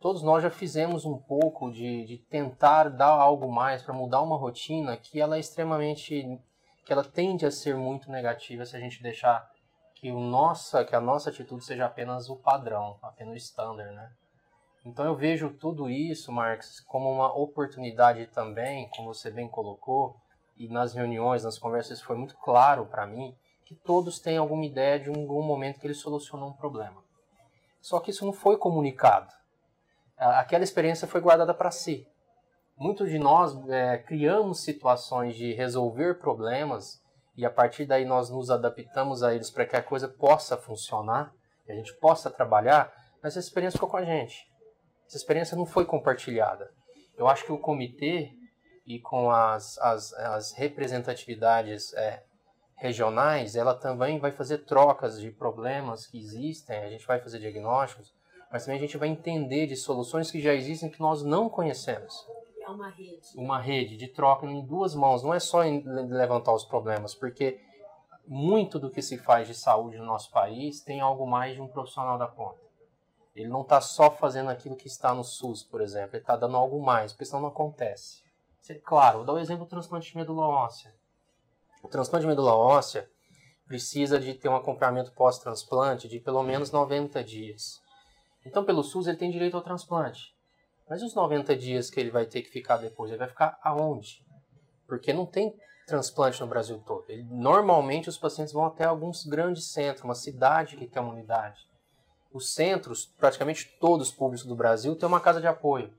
Todos 0.00 0.22
nós 0.22 0.42
já 0.42 0.50
fizemos 0.50 1.04
um 1.04 1.18
pouco 1.18 1.70
de, 1.70 2.06
de 2.06 2.16
tentar 2.16 2.88
dar 2.88 3.10
algo 3.10 3.52
mais 3.52 3.82
para 3.82 3.92
mudar 3.92 4.22
uma 4.22 4.36
rotina 4.36 4.96
que 4.96 5.20
ela 5.20 5.36
é 5.36 5.40
extremamente, 5.40 6.40
que 6.86 6.92
ela 6.92 7.04
tende 7.04 7.44
a 7.44 7.50
ser 7.50 7.76
muito 7.76 8.10
negativa 8.10 8.64
se 8.64 8.74
a 8.74 8.80
gente 8.80 9.02
deixar 9.02 9.50
que, 9.94 10.10
o 10.10 10.18
nossa, 10.18 10.82
que 10.82 10.96
a 10.96 11.00
nossa 11.00 11.28
atitude 11.28 11.62
seja 11.62 11.84
apenas 11.84 12.30
o 12.30 12.36
padrão, 12.36 12.98
apenas 13.02 13.34
o 13.34 13.36
standard, 13.36 13.94
né? 13.94 14.10
Então 14.84 15.04
eu 15.04 15.14
vejo 15.14 15.50
tudo 15.50 15.90
isso, 15.90 16.32
Marx, 16.32 16.80
como 16.80 17.10
uma 17.10 17.32
oportunidade 17.34 18.26
também, 18.28 18.88
como 18.90 19.12
você 19.12 19.30
bem 19.30 19.48
colocou, 19.48 20.16
e 20.56 20.68
nas 20.68 20.94
reuniões, 20.94 21.44
nas 21.44 21.58
conversas 21.58 22.00
foi 22.00 22.16
muito 22.16 22.36
claro 22.36 22.86
para 22.86 23.06
mim 23.06 23.34
que 23.64 23.74
todos 23.74 24.18
têm 24.18 24.36
alguma 24.36 24.64
ideia 24.64 24.98
de 24.98 25.08
algum 25.08 25.42
momento 25.42 25.78
que 25.78 25.86
eles 25.86 25.98
solucionam 25.98 26.48
um 26.48 26.52
problema. 26.52 27.02
Só 27.80 28.00
que 28.00 28.10
isso 28.10 28.26
não 28.26 28.32
foi 28.32 28.56
comunicado. 28.56 29.32
Aquela 30.16 30.64
experiência 30.64 31.08
foi 31.08 31.20
guardada 31.20 31.54
para 31.54 31.70
si. 31.70 32.06
Muitos 32.76 33.10
de 33.10 33.18
nós 33.18 33.56
é, 33.68 33.98
criamos 33.98 34.62
situações 34.62 35.36
de 35.36 35.52
resolver 35.52 36.18
problemas 36.18 37.02
e 37.36 37.46
a 37.46 37.50
partir 37.50 37.86
daí 37.86 38.04
nós 38.04 38.28
nos 38.28 38.50
adaptamos 38.50 39.22
a 39.22 39.34
eles 39.34 39.50
para 39.50 39.64
que 39.64 39.76
a 39.76 39.82
coisa 39.82 40.08
possa 40.08 40.56
funcionar, 40.56 41.32
que 41.64 41.72
a 41.72 41.74
gente 41.74 41.94
possa 41.94 42.30
trabalhar, 42.30 42.92
mas 43.22 43.36
essa 43.36 43.46
experiência 43.46 43.78
ficou 43.78 43.88
com 43.88 43.96
a 43.98 44.04
gente. 44.04 44.49
Essa 45.10 45.16
experiência 45.16 45.56
não 45.56 45.66
foi 45.66 45.84
compartilhada. 45.84 46.70
Eu 47.18 47.26
acho 47.26 47.44
que 47.44 47.50
o 47.50 47.58
comitê 47.58 48.30
e 48.86 49.00
com 49.00 49.28
as, 49.28 49.76
as, 49.78 50.12
as 50.12 50.52
representatividades 50.52 51.92
é, 51.94 52.22
regionais, 52.76 53.56
ela 53.56 53.74
também 53.74 54.20
vai 54.20 54.30
fazer 54.30 54.58
trocas 54.58 55.20
de 55.20 55.32
problemas 55.32 56.06
que 56.06 56.16
existem, 56.16 56.78
a 56.78 56.88
gente 56.88 57.04
vai 57.08 57.18
fazer 57.18 57.40
diagnósticos, 57.40 58.14
mas 58.52 58.64
também 58.64 58.78
a 58.78 58.80
gente 58.80 58.96
vai 58.96 59.08
entender 59.08 59.66
de 59.66 59.74
soluções 59.74 60.30
que 60.30 60.40
já 60.40 60.54
existem 60.54 60.88
que 60.88 61.00
nós 61.00 61.24
não 61.24 61.48
conhecemos. 61.48 62.14
É 62.62 62.70
uma 62.70 62.88
rede. 62.88 63.26
Uma 63.34 63.60
rede 63.60 63.96
de 63.96 64.06
troca 64.06 64.46
em 64.46 64.64
duas 64.64 64.94
mãos, 64.94 65.24
não 65.24 65.34
é 65.34 65.40
só 65.40 65.64
em 65.64 65.82
levantar 65.82 66.54
os 66.54 66.64
problemas, 66.64 67.16
porque 67.16 67.60
muito 68.28 68.78
do 68.78 68.88
que 68.88 69.02
se 69.02 69.18
faz 69.18 69.48
de 69.48 69.54
saúde 69.56 69.98
no 69.98 70.06
nosso 70.06 70.30
país 70.30 70.80
tem 70.80 71.00
algo 71.00 71.26
mais 71.26 71.56
de 71.56 71.60
um 71.60 71.66
profissional 71.66 72.16
da 72.16 72.28
ponta. 72.28 72.69
Ele 73.34 73.48
não 73.48 73.62
está 73.62 73.80
só 73.80 74.10
fazendo 74.10 74.50
aquilo 74.50 74.76
que 74.76 74.88
está 74.88 75.14
no 75.14 75.22
SUS, 75.22 75.62
por 75.62 75.80
exemplo, 75.80 76.16
ele 76.16 76.22
está 76.22 76.36
dando 76.36 76.56
algo 76.56 76.82
mais, 76.82 77.12
porque 77.12 77.24
senão 77.24 77.42
não 77.42 77.48
acontece. 77.48 78.22
Claro, 78.84 79.18
vou 79.18 79.26
dar 79.26 79.32
o 79.32 79.36
um 79.36 79.40
exemplo 79.40 79.64
do 79.64 79.68
transplante 79.68 80.10
de 80.10 80.16
medula 80.16 80.46
óssea. 80.46 80.94
O 81.82 81.88
transplante 81.88 82.22
de 82.22 82.28
medula 82.28 82.54
óssea 82.54 83.08
precisa 83.66 84.18
de 84.18 84.34
ter 84.34 84.48
um 84.48 84.56
acompanhamento 84.56 85.12
pós-transplante 85.12 86.08
de 86.08 86.20
pelo 86.20 86.42
menos 86.42 86.70
90 86.70 87.22
dias. 87.24 87.80
Então, 88.44 88.64
pelo 88.64 88.82
SUS, 88.82 89.06
ele 89.06 89.16
tem 89.16 89.30
direito 89.30 89.56
ao 89.56 89.62
transplante. 89.62 90.34
Mas 90.88 91.02
os 91.02 91.14
90 91.14 91.56
dias 91.56 91.88
que 91.88 92.00
ele 92.00 92.10
vai 92.10 92.26
ter 92.26 92.42
que 92.42 92.50
ficar 92.50 92.78
depois, 92.78 93.10
ele 93.10 93.18
vai 93.18 93.28
ficar 93.28 93.58
aonde? 93.62 94.24
Porque 94.86 95.12
não 95.12 95.24
tem 95.24 95.54
transplante 95.86 96.40
no 96.40 96.48
Brasil 96.48 96.82
todo. 96.84 97.04
Ele, 97.08 97.22
normalmente, 97.30 98.08
os 98.08 98.18
pacientes 98.18 98.52
vão 98.52 98.66
até 98.66 98.84
alguns 98.84 99.24
grandes 99.24 99.72
centros, 99.72 100.04
uma 100.04 100.14
cidade 100.14 100.76
que 100.76 100.86
tem 100.86 101.00
uma 101.00 101.12
unidade 101.12 101.69
os 102.32 102.54
centros, 102.54 103.06
praticamente 103.18 103.76
todos 103.80 104.08
os 104.08 104.14
públicos 104.14 104.46
do 104.46 104.54
Brasil, 104.54 104.94
têm 104.94 105.08
uma 105.08 105.20
casa 105.20 105.40
de 105.40 105.46
apoio. 105.46 105.92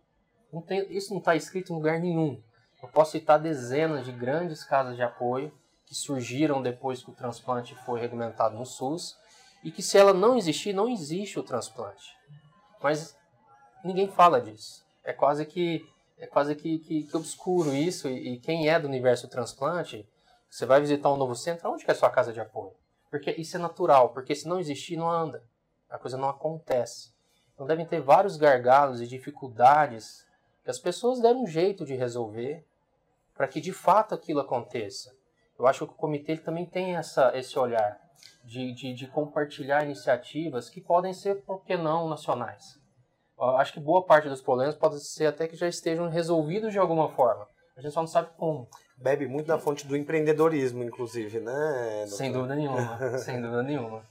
Não 0.51 0.61
tem, 0.61 0.85
isso 0.95 1.11
não 1.11 1.19
está 1.19 1.35
escrito 1.35 1.71
em 1.71 1.75
lugar 1.75 1.99
nenhum. 1.99 2.41
Eu 2.81 2.89
posso 2.89 3.11
citar 3.11 3.39
dezenas 3.39 4.05
de 4.05 4.11
grandes 4.11 4.63
casas 4.63 4.95
de 4.95 5.01
apoio 5.01 5.53
que 5.85 5.93
surgiram 5.93 6.61
depois 6.61 7.03
que 7.03 7.11
o 7.11 7.13
transplante 7.13 7.75
foi 7.85 7.99
regulamentado 7.99 8.57
no 8.57 8.65
SUS 8.65 9.17
e 9.63 9.71
que 9.71 9.81
se 9.81 9.97
ela 9.97 10.13
não 10.13 10.37
existir, 10.37 10.73
não 10.73 10.89
existe 10.89 11.37
o 11.37 11.43
transplante. 11.43 12.17
Mas 12.81 13.15
ninguém 13.83 14.07
fala 14.07 14.41
disso. 14.41 14.83
É 15.03 15.13
quase 15.13 15.45
que 15.45 15.85
é 16.17 16.27
quase 16.27 16.55
que, 16.55 16.77
que, 16.79 17.03
que 17.03 17.17
obscuro 17.17 17.73
isso 17.73 18.07
e, 18.07 18.33
e, 18.33 18.39
quem 18.39 18.69
é 18.69 18.79
do 18.79 18.87
universo 18.87 19.27
transplante, 19.27 20.07
você 20.47 20.67
vai 20.67 20.79
visitar 20.79 21.11
um 21.11 21.17
novo 21.17 21.35
centro, 21.35 21.71
onde 21.71 21.83
que 21.83 21.89
é 21.89 21.95
a 21.95 21.97
sua 21.97 22.11
casa 22.11 22.31
de 22.31 22.39
apoio? 22.39 22.73
Porque 23.09 23.31
isso 23.31 23.57
é 23.57 23.59
natural, 23.59 24.09
porque 24.09 24.35
se 24.35 24.47
não 24.47 24.59
existir, 24.59 24.97
não 24.97 25.09
anda 25.09 25.43
a 25.91 25.99
coisa 25.99 26.17
não 26.17 26.29
acontece. 26.29 27.13
Então 27.53 27.67
devem 27.67 27.85
ter 27.85 28.01
vários 28.01 28.37
gargalos 28.37 29.01
e 29.01 29.07
dificuldades 29.07 30.25
que 30.63 30.69
as 30.69 30.79
pessoas 30.79 31.19
deram 31.19 31.43
um 31.43 31.47
jeito 31.47 31.85
de 31.85 31.95
resolver 31.95 32.65
para 33.35 33.47
que 33.47 33.59
de 33.59 33.73
fato 33.73 34.15
aquilo 34.15 34.39
aconteça. 34.39 35.11
Eu 35.59 35.67
acho 35.67 35.85
que 35.85 35.93
o 35.93 35.97
comitê 35.97 36.37
também 36.37 36.65
tem 36.65 36.95
essa, 36.95 37.31
esse 37.37 37.57
olhar 37.59 37.99
de, 38.43 38.73
de, 38.73 38.93
de, 38.93 39.07
compartilhar 39.07 39.83
iniciativas 39.83 40.69
que 40.69 40.81
podem 40.81 41.13
ser, 41.13 41.43
por 41.43 41.63
que 41.63 41.77
não, 41.77 42.09
nacionais. 42.09 42.79
Eu 43.37 43.57
acho 43.57 43.73
que 43.73 43.79
boa 43.79 44.03
parte 44.03 44.29
dos 44.29 44.41
problemas 44.41 44.75
pode 44.75 44.99
ser 44.99 45.27
até 45.27 45.47
que 45.47 45.55
já 45.55 45.67
estejam 45.67 46.09
resolvidos 46.09 46.71
de 46.71 46.79
alguma 46.79 47.09
forma. 47.09 47.47
A 47.75 47.81
gente 47.81 47.93
só 47.93 48.01
não 48.01 48.07
sabe 48.07 48.29
como. 48.37 48.67
bebe 48.97 49.27
muito 49.27 49.47
da 49.47 49.57
fonte 49.57 49.87
do 49.87 49.95
empreendedorismo, 49.95 50.83
inclusive, 50.83 51.39
né? 51.39 52.01
Doutor? 52.01 52.17
Sem 52.17 52.31
dúvida 52.31 52.55
nenhuma, 52.55 53.17
sem 53.17 53.41
dúvida 53.41 53.63
nenhuma. 53.63 54.03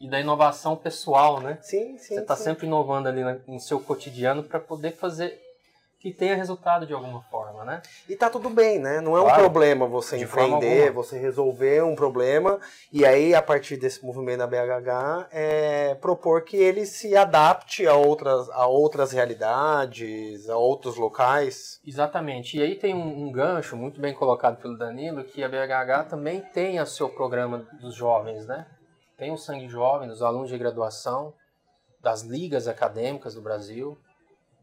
E 0.00 0.08
da 0.08 0.20
inovação 0.20 0.76
pessoal, 0.76 1.40
né? 1.40 1.58
Sim, 1.62 1.96
sim. 1.98 2.14
Você 2.14 2.20
está 2.20 2.36
sempre 2.36 2.66
inovando 2.66 3.08
ali 3.08 3.22
no 3.46 3.60
seu 3.60 3.80
cotidiano 3.80 4.42
para 4.42 4.60
poder 4.60 4.92
fazer 4.92 5.40
que 6.04 6.12
tenha 6.12 6.36
resultado 6.36 6.86
de 6.86 6.92
alguma 6.92 7.22
forma, 7.22 7.64
né? 7.64 7.80
E 8.06 8.14
tá 8.14 8.28
tudo 8.28 8.50
bem, 8.50 8.78
né? 8.78 9.00
Não 9.00 9.16
é 9.16 9.22
claro, 9.22 9.38
um 9.38 9.42
problema 9.42 9.86
você 9.86 10.18
empreender, 10.18 10.90
você 10.90 11.18
resolver 11.18 11.82
um 11.82 11.94
problema 11.96 12.60
e 12.92 13.06
aí 13.06 13.34
a 13.34 13.40
partir 13.40 13.78
desse 13.78 14.04
movimento 14.04 14.40
da 14.40 14.46
BHH 14.46 15.28
é 15.32 15.94
propor 15.94 16.42
que 16.42 16.58
ele 16.58 16.84
se 16.84 17.16
adapte 17.16 17.86
a 17.86 17.94
outras, 17.94 18.50
a 18.50 18.66
outras 18.66 19.12
realidades, 19.12 20.46
a 20.50 20.58
outros 20.58 20.98
locais. 20.98 21.80
Exatamente. 21.86 22.58
E 22.58 22.62
aí 22.62 22.74
tem 22.74 22.94
um, 22.94 23.24
um 23.24 23.32
gancho 23.32 23.74
muito 23.74 23.98
bem 23.98 24.12
colocado 24.12 24.60
pelo 24.60 24.76
Danilo 24.76 25.24
que 25.24 25.42
a 25.42 25.48
BHH 25.48 26.10
também 26.10 26.42
tem 26.42 26.78
o 26.82 26.84
seu 26.84 27.08
programa 27.08 27.66
dos 27.80 27.94
jovens, 27.94 28.46
né? 28.46 28.66
Tem 29.24 29.32
o 29.32 29.38
Sangue 29.38 29.70
Jovem, 29.70 30.06
dos 30.06 30.20
alunos 30.20 30.50
de 30.50 30.58
graduação, 30.58 31.32
das 31.98 32.20
ligas 32.20 32.68
acadêmicas 32.68 33.32
do 33.32 33.40
Brasil 33.40 33.98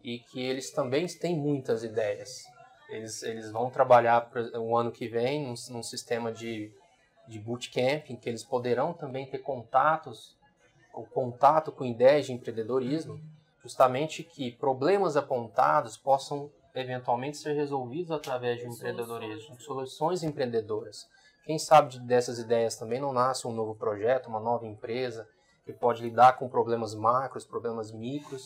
e 0.04 0.20
que 0.20 0.40
eles 0.40 0.70
também 0.70 1.08
têm 1.08 1.36
muitas 1.36 1.84
ideias. 1.84 2.44
Eles, 2.88 3.24
eles 3.24 3.50
vão 3.50 3.72
trabalhar 3.72 4.32
o 4.54 4.78
ano 4.78 4.92
que 4.92 5.08
vem 5.08 5.48
num, 5.48 5.56
num 5.72 5.82
sistema 5.82 6.32
de, 6.32 6.72
de 7.28 7.40
bootcamp, 7.40 8.12
em 8.12 8.16
que 8.16 8.30
eles 8.30 8.44
poderão 8.44 8.94
também 8.94 9.26
ter 9.26 9.40
contatos, 9.40 10.38
o 10.94 11.06
contato 11.08 11.72
com 11.72 11.84
ideias 11.84 12.28
de 12.28 12.34
empreendedorismo, 12.34 13.20
justamente 13.64 14.22
que 14.22 14.52
problemas 14.52 15.18
apontados 15.18 15.98
possam 15.98 16.52
eventualmente 16.76 17.38
ser 17.38 17.54
resolvidos 17.54 18.12
através 18.12 18.60
de 18.60 18.68
um 18.68 18.74
empreendedorismo, 18.74 19.60
soluções 19.60 20.22
empreendedoras. 20.22 21.10
Quem 21.46 21.58
sabe 21.58 22.00
dessas 22.00 22.40
ideias 22.40 22.76
também 22.76 23.00
não 23.00 23.12
nasce 23.12 23.48
um 23.48 23.52
novo 23.52 23.76
projeto, 23.76 24.28
uma 24.28 24.40
nova 24.40 24.66
empresa 24.66 25.28
que 25.66 25.74
pode 25.74 26.02
lidar 26.02 26.38
com 26.38 26.48
problemas 26.48 26.96
macros, 26.96 27.46
problemas 27.46 27.92
micros 27.92 28.46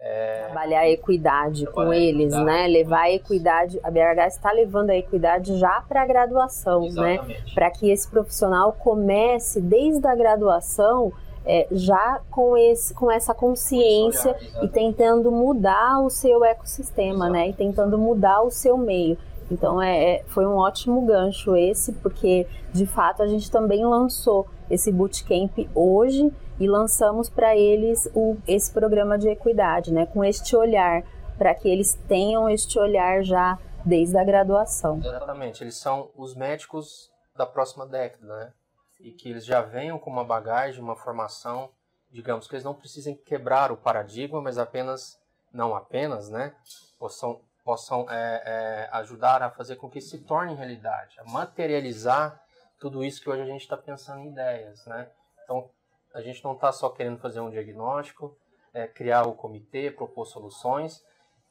é... 0.00 0.44
Trabalhar 0.44 0.80
a 0.80 0.88
equidade 0.88 1.64
Trabalhar 1.64 1.86
com 1.88 1.92
eles, 1.92 2.32
equidade, 2.32 2.44
né? 2.44 2.66
Levar 2.68 3.00
a 3.00 3.10
equidade, 3.10 3.80
a 3.82 3.90
BRH 3.90 4.26
está 4.28 4.52
levando 4.52 4.90
a 4.90 4.96
equidade 4.96 5.58
já 5.58 5.82
para 5.88 6.02
a 6.02 6.06
graduação, 6.06 6.82
né? 6.82 6.86
Exatamente. 7.14 7.26
né? 7.28 7.52
Para 7.54 7.70
que 7.70 7.90
esse 7.90 8.08
profissional 8.08 8.72
comece 8.72 9.60
desde 9.60 10.06
a 10.06 10.14
graduação 10.14 11.12
é, 11.44 11.66
já 11.72 12.20
com, 12.30 12.56
esse, 12.56 12.94
com 12.94 13.10
essa 13.10 13.34
consciência 13.34 14.36
olhar, 14.36 14.64
e 14.64 14.68
tentando 14.68 15.32
mudar 15.32 16.00
o 16.00 16.10
seu 16.10 16.44
ecossistema, 16.44 17.24
Exato. 17.24 17.32
né? 17.32 17.48
E 17.48 17.52
tentando 17.52 17.98
mudar 17.98 18.42
o 18.42 18.50
seu 18.50 18.76
meio. 18.76 19.18
Então 19.50 19.80
é, 19.80 20.16
é, 20.16 20.24
foi 20.26 20.46
um 20.46 20.56
ótimo 20.56 21.04
gancho 21.06 21.56
esse, 21.56 21.92
porque 21.94 22.46
de 22.72 22.86
fato 22.86 23.22
a 23.22 23.26
gente 23.26 23.50
também 23.50 23.84
lançou 23.84 24.46
esse 24.70 24.92
bootcamp 24.92 25.58
hoje 25.74 26.30
e 26.60 26.68
lançamos 26.68 27.28
para 27.28 27.56
eles 27.56 28.10
o, 28.14 28.36
esse 28.46 28.72
programa 28.72 29.16
de 29.16 29.28
equidade, 29.28 29.92
né, 29.92 30.06
com 30.06 30.24
este 30.24 30.56
olhar, 30.56 31.02
para 31.38 31.54
que 31.54 31.68
eles 31.68 31.94
tenham 32.08 32.48
este 32.48 32.78
olhar 32.78 33.22
já 33.22 33.58
desde 33.84 34.18
a 34.18 34.24
graduação. 34.24 34.98
Exatamente, 34.98 35.62
eles 35.62 35.76
são 35.76 36.10
os 36.16 36.34
médicos 36.34 37.10
da 37.36 37.46
próxima 37.46 37.86
década, 37.86 38.26
né? 38.26 38.52
E 39.00 39.12
que 39.12 39.30
eles 39.30 39.46
já 39.46 39.62
venham 39.62 39.98
com 39.98 40.10
uma 40.10 40.24
bagagem, 40.24 40.82
uma 40.82 40.96
formação, 40.96 41.70
digamos 42.10 42.48
que 42.48 42.54
eles 42.54 42.64
não 42.64 42.74
precisem 42.74 43.14
quebrar 43.14 43.70
o 43.70 43.76
paradigma, 43.76 44.42
mas 44.42 44.58
apenas, 44.58 45.16
não 45.52 45.74
apenas, 45.74 46.28
né? 46.28 46.52
Possam, 46.98 47.40
possam 47.68 48.06
é, 48.08 48.42
é, 48.46 48.88
ajudar 48.92 49.42
a 49.42 49.50
fazer 49.50 49.76
com 49.76 49.90
que 49.90 50.00
se 50.00 50.20
torne 50.20 50.54
realidade, 50.54 51.20
a 51.20 51.30
materializar 51.30 52.42
tudo 52.80 53.04
isso 53.04 53.20
que 53.20 53.28
hoje 53.28 53.42
a 53.42 53.44
gente 53.44 53.60
está 53.60 53.76
pensando 53.76 54.20
em 54.20 54.30
ideias, 54.30 54.86
né? 54.86 55.10
Então, 55.44 55.68
a 56.14 56.22
gente 56.22 56.42
não 56.42 56.54
está 56.54 56.72
só 56.72 56.88
querendo 56.88 57.18
fazer 57.18 57.40
um 57.40 57.50
diagnóstico, 57.50 58.34
é, 58.72 58.86
criar 58.86 59.26
o 59.26 59.34
comitê, 59.34 59.90
propor 59.90 60.24
soluções, 60.24 61.04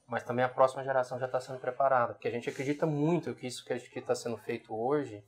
mas 0.07 0.23
também 0.23 0.43
a 0.43 0.49
próxima 0.49 0.83
geração 0.83 1.19
já 1.19 1.27
está 1.27 1.39
sendo 1.39 1.59
preparada, 1.59 2.13
porque 2.13 2.27
a 2.27 2.31
gente 2.31 2.49
acredita 2.49 2.87
muito 2.87 3.35
que 3.35 3.45
isso 3.45 3.63
que 3.63 3.99
está 3.99 4.15
sendo 4.15 4.37
feito 4.37 4.75
hoje 4.75 5.23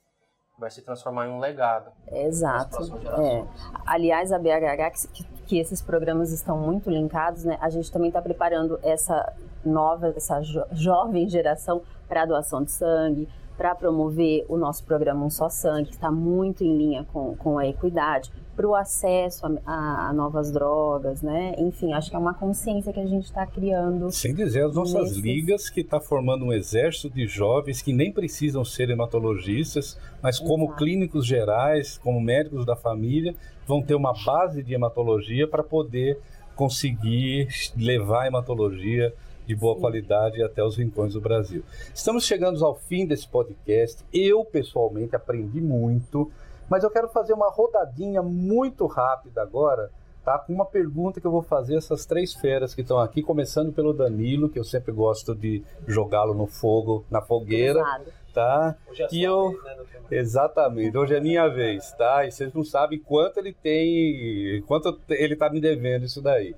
vai 0.58 0.72
se 0.72 0.82
transformar 0.82 1.28
em 1.28 1.30
um 1.30 1.40
legado. 1.40 1.92
Exato. 2.12 2.78
É. 3.22 3.48
Aliás, 3.86 4.32
a 4.32 4.40
BHH, 4.40 5.08
que, 5.14 5.24
que, 5.46 5.60
esses 5.60 5.84
programas 5.84 6.32
estão 6.32 6.58
muito 6.58 6.90
linkados, 6.90 7.46
né? 7.46 7.60
A 7.62 7.70
gente 7.70 7.92
também 7.92 8.10
está 8.10 8.22
preparando 8.22 8.80
essa 8.82 9.36
nova, 9.64 10.14
essa 10.16 10.42
jo 10.42 10.64
jovem 10.72 11.28
geração 11.28 11.82
para 12.08 12.24
a 12.24 12.26
doação 12.26 12.64
de 12.64 12.72
sangue, 12.72 13.28
para 13.60 13.76
promover 13.76 14.46
o 14.48 14.56
nosso 14.56 14.86
programa 14.86 15.26
Um 15.26 15.30
Só 15.30 15.50
Sangue, 15.50 15.90
que 15.90 15.96
está 15.96 16.10
muito 16.10 16.64
em 16.64 16.78
linha 16.78 17.06
com, 17.12 17.36
com 17.36 17.58
a 17.58 17.68
equidade, 17.68 18.32
para 18.56 18.66
o 18.66 18.74
acesso 18.74 19.46
a, 19.46 19.52
a, 19.66 20.10
a, 20.10 20.14
novas 20.14 20.50
drogas, 20.50 21.22
né? 21.22 21.56
Enfim, 21.58 21.92
acho 21.92 22.10
que 22.10 22.16
é 22.16 22.20
uma 22.20 22.34
consciência 22.34 22.94
que 22.94 23.00
a 23.02 23.06
gente 23.06 23.26
está 23.26 23.46
criando. 23.46 24.12
Sem 24.12 24.34
dizer 24.34 24.66
as 24.66 24.76
nossas 24.76 25.02
nesses... 25.02 25.18
ligas, 25.18 25.70
que 25.70 25.82
está 25.82 26.00
formando 26.00 26.46
um 26.46 26.54
exército 26.54 27.10
de 27.10 27.28
jovens 27.28 27.82
que 27.82 27.92
nem 27.92 28.14
precisam 28.14 28.64
ser 28.64 28.90
hematologistas, 28.90 30.00
mas 30.22 30.40
como 30.40 30.66
Exato. 30.66 30.78
clínicos 30.78 31.26
gerais, 31.26 31.98
como 31.98 32.22
médicos 32.22 32.66
da 32.66 32.78
família, 32.78 33.36
vão 33.68 33.82
ter 33.82 33.96
uma 33.96 34.14
base 34.26 34.64
de 34.64 34.74
hematologia 34.74 35.48
para 35.48 35.64
poder 35.64 36.18
conseguir 36.56 37.48
levar 37.78 38.24
a 38.24 38.28
hematologia 38.28 39.14
de 39.50 39.56
boa 39.56 39.74
Sim. 39.74 39.82
qualidade 39.82 40.44
até 40.44 40.64
os 40.64 40.78
rincões 40.78 41.14
do 41.14 41.22
Brasil. 41.22 41.64
Estamos 41.92 42.24
chegando 42.24 42.64
ao 42.64 42.76
fim 42.76 43.08
desse 43.08 43.28
podcast. 43.28 44.06
Eu, 44.14 44.46
pessoalmente, 44.46 45.16
aprendi 45.16 45.60
muito, 45.60 46.32
mas 46.70 46.84
eu 46.84 46.92
quero 46.92 47.10
fazer 47.10 47.34
uma 47.34 47.50
rodadinha 47.50 48.22
muito 48.22 48.86
rápida 48.86 49.42
agora, 49.42 49.90
tá? 50.24 50.38
Com 50.38 50.54
uma 50.54 50.68
pergunta 50.68 51.20
que 51.20 51.26
eu 51.26 51.32
vou 51.32 51.42
fazer 51.42 51.78
essas 51.78 52.06
três 52.06 52.36
feras 52.36 52.76
que 52.76 52.82
estão 52.82 53.00
aqui, 53.00 53.24
começando 53.24 53.74
pelo 53.74 53.92
Danilo, 53.92 54.50
que 54.50 54.60
eu 54.60 54.64
sempre 54.64 54.92
gosto 54.92 55.34
de 55.34 55.64
jogá-lo 55.88 56.36
no 56.36 56.46
fogo, 56.46 57.04
na 57.10 57.20
fogueira. 57.20 57.84
Tá? 58.32 58.76
Hoje 58.88 59.02
é 59.02 59.08
e 59.12 59.24
eu 59.24 59.50
vez, 59.50 59.64
né, 59.64 59.78
exatamente, 60.12 60.96
hoje 60.96 61.16
é 61.16 61.20
minha 61.20 61.48
vez, 61.48 61.92
tá? 61.94 62.28
E 62.28 62.32
vocês 62.32 62.54
não 62.54 62.64
sabem 62.64 63.00
quanto 63.00 63.40
ele 63.40 63.52
tem, 63.52 64.62
quanto 64.68 65.00
ele 65.10 65.36
tá 65.36 65.50
me 65.50 65.60
devendo 65.60 66.06
isso 66.06 66.22
daí. 66.22 66.56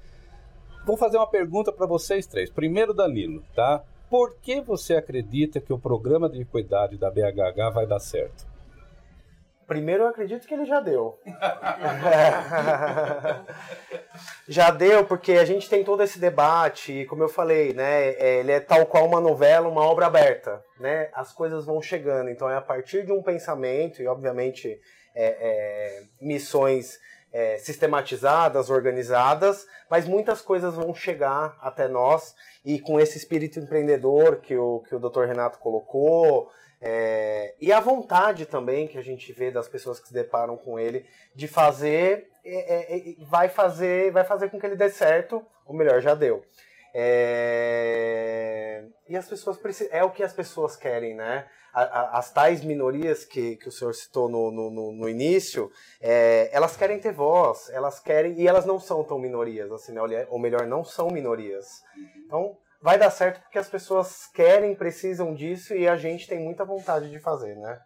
Vou 0.86 0.98
fazer 0.98 1.18
uma 1.18 1.30
pergunta 1.30 1.72
para 1.72 1.86
vocês 1.86 2.26
três. 2.26 2.50
Primeiro, 2.50 2.94
Danilo, 2.94 3.44
tá? 3.56 3.84
Por 4.10 4.36
que 4.42 4.60
você 4.60 4.96
acredita 4.96 5.62
que 5.62 5.72
o 5.72 5.80
programa 5.80 6.28
de 6.28 6.42
equidade 6.42 6.98
da 6.98 7.10
BHH 7.10 7.74
vai 7.74 7.86
dar 7.86 8.00
certo? 8.00 8.52
Primeiro, 9.72 10.04
eu 10.04 10.08
acredito 10.08 10.46
que 10.46 10.54
ele 10.54 10.66
já 10.66 10.82
deu. 10.82 11.18
já 14.46 14.70
deu, 14.70 15.06
porque 15.06 15.32
a 15.34 15.46
gente 15.46 15.70
tem 15.70 15.82
todo 15.82 16.04
esse 16.04 16.20
debate, 16.20 16.92
e 16.92 17.06
como 17.06 17.24
eu 17.24 17.30
falei, 17.30 17.72
né, 17.72 18.10
é, 18.10 18.40
ele 18.40 18.52
é 18.52 18.60
tal 18.60 18.86
qual 18.86 19.08
uma 19.08 19.22
novela, 19.22 19.70
uma 19.70 19.84
obra 19.84 20.08
aberta, 20.08 20.62
né? 20.78 21.10
As 21.14 21.32
coisas 21.32 21.66
vão 21.66 21.82
chegando, 21.82 22.30
então 22.30 22.50
é 22.50 22.58
a 22.58 22.62
partir 22.62 23.06
de 23.06 23.14
um 23.14 23.24
pensamento 23.24 24.02
e, 24.02 24.08
obviamente, 24.08 24.78
é, 25.16 25.26
é, 25.26 26.04
missões 26.20 27.00
é, 27.32 27.58
sistematizadas, 27.58 28.70
organizadas, 28.70 29.66
mas 29.90 30.08
muitas 30.08 30.42
coisas 30.42 30.76
vão 30.76 30.94
chegar 30.94 31.58
até 31.62 31.88
nós 31.88 32.36
e 32.64 32.80
com 32.80 33.00
esse 33.00 33.18
espírito 33.18 33.60
empreendedor 33.60 34.38
que 34.38 34.56
o, 34.56 34.84
que 34.88 34.96
o 34.96 35.00
Dr. 35.00 35.26
Renato 35.26 35.60
colocou, 35.60 36.52
é, 36.84 37.54
e 37.62 37.72
a 37.72 37.80
vontade 37.80 38.48
também 38.48 38.88
que 38.88 38.98
a 38.98 39.04
gente 39.04 39.32
vê 39.32 39.52
das 39.52 39.68
pessoas 39.68 40.00
que 40.00 40.08
se 40.08 40.14
deparam 40.14 40.58
com 40.58 40.80
ele 40.80 41.06
de 41.36 41.48
fazer, 41.48 42.28
é, 42.44 42.96
é, 42.96 42.98
é 42.98 43.16
vai 43.20 43.48
fazer, 43.48 44.12
vai 44.12 44.24
fazer 44.24 44.50
com 44.50 44.60
que 44.60 44.66
ele 44.66 44.76
dê 44.76 44.90
certo, 44.90 45.46
ou 45.64 45.76
melhor, 45.76 46.02
já 46.02 46.16
deu. 46.16 46.44
É, 46.94 48.84
e 49.08 49.16
as 49.16 49.28
pessoas 49.28 49.60
é 49.92 50.04
o 50.04 50.10
que 50.10 50.24
as 50.24 50.34
pessoas 50.34 50.76
querem, 50.76 51.14
né? 51.14 51.46
As 51.74 52.32
tais 52.32 52.64
minorias 52.64 53.24
que, 53.24 53.56
que 53.56 53.68
o 53.68 53.72
senhor 53.72 53.94
citou 53.94 54.28
no, 54.28 54.52
no, 54.52 54.92
no 54.92 55.10
início, 55.10 55.72
é, 56.02 56.50
elas 56.52 56.76
querem 56.76 57.00
ter 57.00 57.14
voz, 57.14 57.70
elas 57.74 58.00
querem, 58.00 58.40
e 58.40 58.48
elas 58.48 58.66
não 58.66 58.80
são 58.80 59.04
tão 59.04 59.18
minorias, 59.18 59.72
assim, 59.72 59.94
né? 59.94 60.02
ou 60.30 60.40
melhor, 60.40 60.68
não 60.68 60.84
são 60.84 61.10
minorias. 61.10 61.82
Então, 62.26 62.58
vai 62.82 62.98
dar 62.98 63.10
certo 63.10 63.42
porque 63.42 63.58
as 63.58 63.70
pessoas 63.70 64.28
querem, 64.34 64.76
precisam 64.76 65.34
disso 65.34 65.74
e 65.74 65.88
a 65.88 65.96
gente 65.96 66.28
tem 66.28 66.40
muita 66.40 66.66
vontade 66.66 67.10
de 67.10 67.20
fazer, 67.20 67.56
né? 67.56 67.80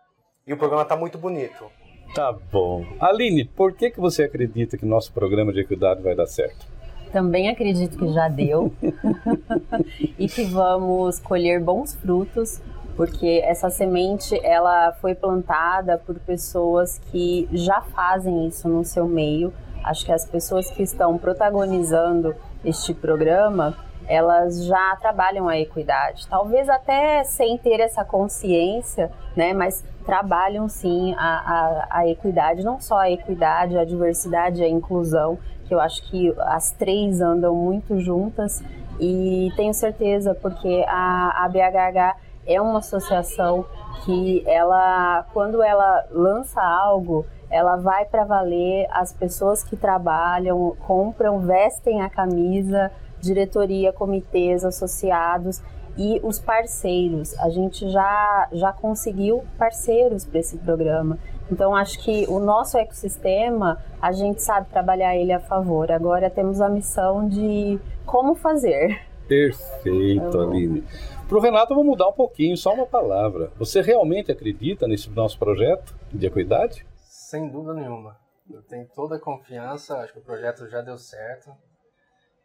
E 0.48 0.54
o 0.54 0.58
programa 0.58 0.84
está 0.84 0.96
muito 0.96 1.18
bonito. 1.18 1.70
Tá 2.14 2.32
bom. 2.32 2.86
Aline, 3.00 3.46
por 3.46 3.74
que, 3.74 3.90
que 3.90 4.00
você 4.00 4.24
acredita 4.24 4.78
que 4.78 4.86
nosso 4.86 5.12
programa 5.12 5.52
de 5.52 5.62
equidade 5.62 6.02
vai 6.02 6.16
dar 6.16 6.28
certo? 6.28 6.66
Também 7.12 7.50
acredito 7.50 7.98
que 7.98 8.12
já 8.14 8.28
deu 8.28 8.74
e 10.18 10.28
que 10.28 10.44
vamos 10.44 11.20
colher 11.20 11.60
bons 11.62 11.96
frutos 11.96 12.62
porque 12.96 13.42
essa 13.44 13.70
semente 13.70 14.40
ela 14.44 14.94
foi 15.02 15.14
plantada 15.14 15.98
por 15.98 16.20
pessoas 16.20 17.00
que 17.12 17.48
já 17.52 17.82
fazem 17.82 18.48
isso 18.48 18.68
no 18.70 18.84
seu 18.84 19.08
meio. 19.08 19.54
Acho 19.84 20.06
que 20.06 20.12
as 20.12 20.26
pessoas 20.26 20.70
que 20.72 20.82
estão 20.82 21.18
protagonizando 21.18 22.36
este 22.64 22.94
programa 22.94 23.76
elas 24.08 24.66
já 24.66 24.96
trabalham 24.98 25.48
a 25.48 25.58
equidade. 25.58 26.28
Talvez 26.28 26.70
até 26.70 27.24
sem 27.24 27.58
ter 27.58 27.80
essa 27.80 28.04
consciência, 28.06 29.12
né? 29.36 29.54
Mas 29.54 29.84
trabalham 30.06 30.70
sim 30.70 31.16
a, 31.18 31.18
a, 31.20 31.88
a 32.00 32.08
equidade, 32.08 32.64
não 32.64 32.80
só 32.80 33.00
a 33.00 33.10
equidade, 33.10 33.78
a 33.78 33.84
diversidade, 33.84 34.64
a 34.64 34.70
inclusão, 34.70 35.40
que 35.68 35.74
eu 35.74 35.80
acho 35.80 36.04
que 36.10 36.34
as 36.40 36.72
três 36.72 37.22
andam 37.22 37.56
muito 37.56 38.00
juntas 38.00 38.64
e 39.00 39.52
tenho 39.56 39.74
certeza 39.74 40.36
porque 40.36 40.86
a, 40.88 41.44
a 41.44 41.50
BHH 41.50 42.16
é 42.46 42.62
uma 42.62 42.80
associação 42.80 43.66
que 44.04 44.44
ela, 44.46 45.26
quando 45.34 45.64
ela 45.64 46.06
lança 46.12 46.62
algo, 46.62 47.26
ela 47.50 47.76
vai 47.76 48.06
para 48.06 48.24
valer, 48.24 48.88
as 48.92 49.14
pessoas 49.14 49.64
que 49.64 49.76
trabalham, 49.76 50.76
compram, 50.86 51.40
vestem 51.40 52.02
a 52.02 52.10
camisa, 52.10 52.92
diretoria, 53.20 53.94
comitês, 53.94 54.64
associados 54.66 55.62
e 55.98 56.20
os 56.24 56.40
parceiros. 56.40 57.38
A 57.40 57.50
gente 57.50 57.90
já, 57.90 58.50
já 58.52 58.74
conseguiu 58.74 59.44
parceiros 59.58 60.26
para 60.26 60.40
esse 60.40 60.58
programa. 60.58 61.18
Então, 61.52 61.76
acho 61.76 62.00
que 62.00 62.26
o 62.28 62.40
nosso 62.40 62.78
ecossistema, 62.78 63.78
a 64.02 64.12
gente 64.12 64.42
sabe 64.42 64.68
trabalhar 64.70 65.16
ele 65.16 65.32
a 65.32 65.40
favor. 65.40 65.92
Agora 65.92 66.30
temos 66.30 66.60
a 66.60 66.68
missão 66.68 67.28
de 67.28 67.80
como 68.06 68.36
fazer. 68.36 69.00
Perfeito, 69.28 70.40
Aline. 70.40 70.84
Para 71.28 71.40
o 71.40 71.42
Renato, 71.42 71.74
eu 71.74 71.76
vou 71.76 71.84
mudar 71.84 72.08
um 72.08 72.14
pouquinho, 72.14 72.56
só 72.56 72.72
uma 72.72 72.86
palavra. 72.86 73.52
Você 73.58 73.82
realmente 73.82 74.32
acredita 74.32 74.88
nesse 74.88 75.10
nosso 75.10 75.40
projeto 75.40 75.96
de 76.14 76.28
equidade? 76.28 76.86
Sem 77.02 77.50
dúvida 77.50 77.74
nenhuma. 77.74 78.20
Eu 78.48 78.62
tenho 78.62 78.88
toda 78.94 79.16
a 79.16 79.20
confiança, 79.20 79.98
acho 79.98 80.14
que 80.14 80.20
o 80.20 80.24
projeto 80.24 80.70
já 80.70 80.82
deu 80.82 81.00
certo. 81.00 81.52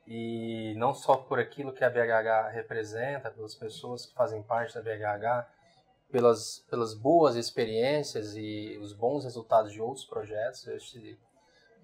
E 0.07 0.75
não 0.79 0.95
só 0.95 1.15
por 1.15 1.39
aquilo 1.39 1.75
que 1.75 1.85
a 1.85 1.91
BHH 1.91 2.53
representa, 2.53 3.31
pelas 3.31 3.55
pessoas 3.55 4.07
que 4.07 4.15
fazem 4.15 4.43
parte 4.43 4.75
da 4.75 4.81
BHH, 4.81 5.47
pelas, 6.11 6.65
pelas 6.71 6.95
boas 6.95 7.37
experiências 7.37 8.35
e 8.35 8.79
os 8.81 8.95
bons 8.95 9.25
resultados 9.25 9.73
de 9.73 9.83
outros 9.83 10.07
projetos. 10.07 10.67
Este, 10.69 11.19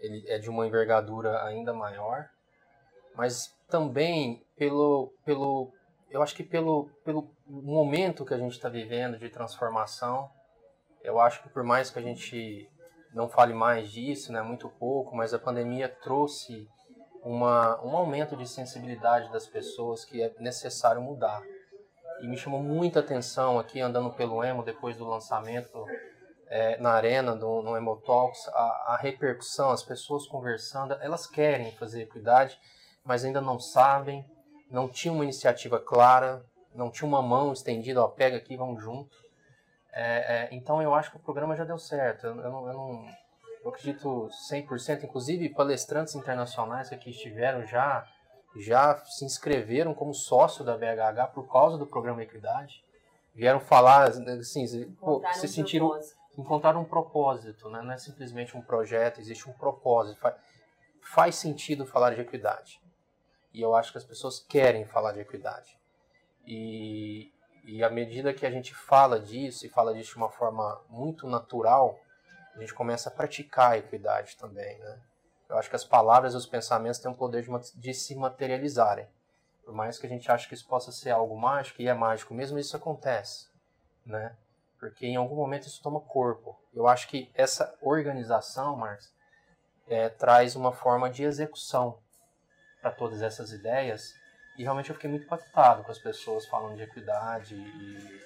ele 0.01 0.25
é 0.29 0.39
de 0.39 0.49
uma 0.49 0.67
envergadura 0.67 1.45
ainda 1.45 1.75
maior, 1.75 2.31
mas 3.15 3.55
também 3.69 4.43
pelo, 4.57 5.13
pelo 5.27 5.71
eu 6.11 6.23
acho 6.23 6.35
que 6.35 6.43
pelo, 6.43 6.89
pelo 7.05 7.31
momento 7.47 8.25
que 8.25 8.35
a 8.35 8.39
gente 8.39 8.53
está 8.53 8.69
vivendo 8.69 9.19
de 9.19 9.29
transformação, 9.29 10.31
eu 11.03 11.21
acho 11.21 11.43
que 11.43 11.49
por 11.49 11.63
mais 11.63 11.91
que 11.91 11.99
a 11.99 12.03
gente 12.03 12.71
não 13.15 13.29
fale 13.29 13.55
mais 13.55 13.91
disso, 13.91 14.33
né, 14.33 14.43
muito 14.43 14.69
pouco, 14.69 15.17
mas 15.17 15.33
a 15.33 15.39
pandemia 15.39 15.89
trouxe 15.89 16.69
uma, 17.23 17.83
um 17.85 17.97
aumento 17.97 18.37
de 18.37 18.47
sensibilidade 18.47 19.31
das 19.33 19.47
pessoas 19.47 20.05
que 20.05 20.23
é 20.23 20.33
necessário 20.39 21.01
mudar. 21.01 21.43
E 22.21 22.29
me 22.29 22.37
chamou 22.37 22.63
muita 22.63 23.01
atenção 23.01 23.59
aqui, 23.59 23.81
andando 23.81 24.13
pelo 24.13 24.43
Emo, 24.45 24.63
depois 24.63 24.97
do 24.97 25.05
lançamento 25.05 25.85
é, 26.49 26.77
na 26.79 26.93
arena, 26.93 27.35
do, 27.35 27.63
no 27.63 27.77
Emo 27.77 27.97
Talks, 27.97 28.49
a, 28.49 28.95
a 28.95 28.99
repercussão, 29.01 29.71
as 29.71 29.83
pessoas 29.83 30.27
conversando, 30.27 30.95
elas 31.01 31.27
querem 31.27 31.73
fazer 31.73 32.03
equidade, 32.03 32.59
mas 33.05 33.25
ainda 33.25 33.41
não 33.41 33.59
sabem, 33.59 34.25
não 34.71 34.89
tinha 34.89 35.13
uma 35.13 35.25
iniciativa 35.25 35.79
clara, 35.79 36.45
não 36.75 36.91
tinha 36.91 37.09
uma 37.09 37.23
mão 37.23 37.53
estendida, 37.53 38.03
ó, 38.03 38.09
pega 38.09 38.37
aqui, 38.37 38.57
vamos 38.57 38.83
junto. 38.83 39.17
É, 39.93 40.49
é, 40.49 40.49
então 40.53 40.83
eu 40.83 40.95
acho 40.95 41.11
que 41.11 41.17
o 41.17 41.21
programa 41.21 41.57
já 41.57 41.65
deu 41.65 41.79
certo. 41.79 42.27
Eu, 42.27 42.37
eu, 42.37 42.51
não, 42.51 42.67
eu, 42.67 42.73
não, 42.75 43.09
eu 43.65 43.71
acredito 43.71 44.29
100%, 44.51 45.05
inclusive 45.05 45.49
palestrantes 45.51 46.15
internacionais 46.15 46.89
que 46.89 46.95
aqui 46.95 47.11
estiveram 47.11 47.65
já 47.67 48.07
já 48.59 48.97
se 49.05 49.25
inscreveram 49.25 49.93
como 49.93 50.15
sócio 50.15 50.65
da 50.65 50.77
BHH 50.77 51.33
por 51.35 51.51
causa 51.51 51.77
do 51.77 51.87
programa 51.87 52.23
Equidade. 52.23 52.83
Vieram 53.35 53.61
falar, 53.61 54.09
assim, 54.09 54.91
pô, 54.93 55.23
se 55.35 55.47
sentiram, 55.47 55.89
propósito. 55.89 56.19
encontraram 56.39 56.81
um 56.81 56.85
propósito, 56.85 57.69
né? 57.69 57.83
não 57.83 57.93
é 57.93 57.99
simplesmente 57.99 58.57
um 58.57 58.63
projeto, 58.63 59.21
existe 59.21 59.49
um 59.49 59.53
propósito. 59.53 60.19
Faz, 60.19 60.37
faz 61.03 61.35
sentido 61.37 61.85
falar 61.85 62.15
de 62.15 62.23
equidade. 62.23 62.81
E 63.53 63.63
eu 63.63 63.75
acho 63.75 63.93
que 63.93 63.99
as 63.99 64.05
pessoas 64.05 64.39
querem 64.39 64.85
falar 64.85 65.13
de 65.13 65.21
equidade. 65.21 65.79
E, 66.47 67.33
e 67.65 67.83
à 67.83 67.91
medida 67.91 68.33
que 68.33 68.47
a 68.47 68.51
gente 68.51 68.75
fala 68.75 69.19
disso 69.19 69.67
e 69.67 69.69
fala 69.69 69.95
disso 69.95 70.13
de 70.13 70.17
uma 70.17 70.31
forma 70.31 70.81
muito 70.89 71.27
natural, 71.27 71.99
a 72.55 72.61
gente 72.61 72.75
começa 72.75 73.09
a 73.09 73.13
praticar 73.13 73.73
a 73.73 73.79
equidade 73.79 74.37
também, 74.37 74.79
né? 74.79 75.01
Eu 75.49 75.57
acho 75.59 75.71
que 75.71 75.77
as 75.77 75.85
palavras 75.85 76.35
e 76.35 76.37
os 76.37 76.47
pensamentos 76.47 76.99
têm 76.99 77.11
o 77.11 77.15
poder 77.15 77.43
de, 77.43 77.51
de 77.75 77.95
se 77.95 78.15
materializarem. 78.17 79.07
Por 79.65 79.75
mais 79.75 79.99
que 79.99 80.07
a 80.07 80.09
gente 80.09 80.31
ache 80.31 80.49
que 80.49 80.55
isso 80.55 80.67
possa 80.67 80.91
ser 80.91 81.11
algo 81.11 81.37
mágico, 81.37 81.83
e 81.83 81.89
é 81.89 81.95
mágico 81.95 82.35
mesmo, 82.35 82.59
isso 82.59 82.77
acontece, 82.77 83.49
né? 84.05 84.37
Porque 84.79 85.07
em 85.07 85.17
algum 85.17 85.37
momento 85.37 85.67
isso 85.67 85.83
toma 85.83 86.01
corpo. 86.01 86.59
Eu 86.75 86.87
acho 86.87 87.09
que 87.09 87.31
essa 87.35 87.77
organização, 87.81 88.77
Marcos, 88.77 89.13
é, 89.89 90.09
traz 90.09 90.57
uma 90.57 90.73
forma 90.73 91.09
de 91.09 91.25
execução 91.25 91.99
para 92.87 92.93
todas 92.93 93.21
essas 93.21 93.51
ideias. 93.51 94.15
E 94.57 94.63
realmente 94.63 94.91
eu 94.91 94.95
fiquei 94.95 95.11
muito 95.11 95.25
impactado 95.25 95.83
com 95.83 95.91
as 95.91 95.99
pessoas 95.99 96.47
falando 96.47 96.77
de 96.77 96.83
equidade 96.83 97.57
e, 97.57 98.21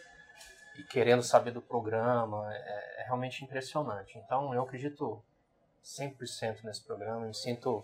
e 0.79 0.83
querendo 0.85 1.23
saber 1.23 1.51
do 1.51 1.63
programa. 1.63 2.47
É, 2.53 3.01
é, 3.01 3.05
realmente 3.05 3.43
impressionante. 3.43 4.19
Então 4.19 4.53
eu 4.55 4.63
acredito 4.63 5.23
100% 5.83 6.63
nesse 6.63 6.85
programa. 6.85 7.27
Me 7.27 7.35
sinto 7.35 7.83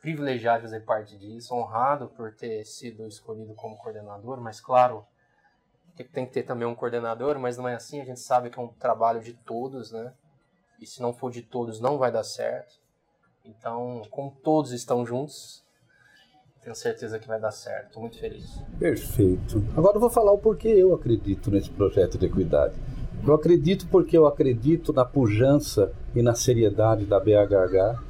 privilegiado 0.00 0.58
de 0.58 0.64
fazer 0.64 0.80
parte 0.80 1.16
disso, 1.16 1.54
honrado 1.54 2.08
por 2.08 2.34
ter 2.34 2.64
sido 2.64 3.06
escolhido 3.06 3.54
como 3.54 3.76
coordenador, 3.76 4.40
mas 4.40 4.60
claro 4.60 5.06
que 5.94 6.02
tem 6.02 6.26
que 6.26 6.32
ter 6.32 6.42
também 6.42 6.66
um 6.66 6.74
coordenador, 6.74 7.38
mas 7.38 7.56
não 7.56 7.68
é 7.68 7.74
assim, 7.74 8.00
a 8.00 8.04
gente 8.04 8.18
sabe 8.18 8.50
que 8.50 8.58
é 8.58 8.62
um 8.62 8.66
trabalho 8.66 9.20
de 9.20 9.34
todos, 9.34 9.92
né? 9.92 10.12
E 10.80 10.86
se 10.86 11.00
não 11.00 11.12
for 11.12 11.30
de 11.30 11.42
todos, 11.42 11.78
não 11.78 11.96
vai 11.96 12.10
dar 12.10 12.24
certo. 12.24 12.80
Então, 13.44 14.02
como 14.10 14.32
todos 14.32 14.72
estão 14.72 15.06
juntos, 15.06 15.62
tenho 16.62 16.76
certeza 16.76 17.18
que 17.18 17.26
vai 17.26 17.40
dar 17.40 17.50
certo. 17.50 17.88
Estou 17.88 18.02
muito 18.02 18.18
feliz. 18.18 18.62
Perfeito. 18.78 19.64
Agora 19.76 19.96
eu 19.96 20.00
vou 20.00 20.10
falar 20.10 20.32
o 20.32 20.38
porquê 20.38 20.68
eu 20.68 20.94
acredito 20.94 21.50
nesse 21.50 21.68
projeto 21.68 22.16
de 22.16 22.26
equidade. 22.26 22.74
Eu 23.26 23.34
acredito 23.34 23.86
porque 23.88 24.16
eu 24.16 24.26
acredito 24.26 24.92
na 24.92 25.04
pujança 25.04 25.92
e 26.14 26.22
na 26.22 26.34
seriedade 26.34 27.04
da 27.04 27.18
BHH. 27.18 28.00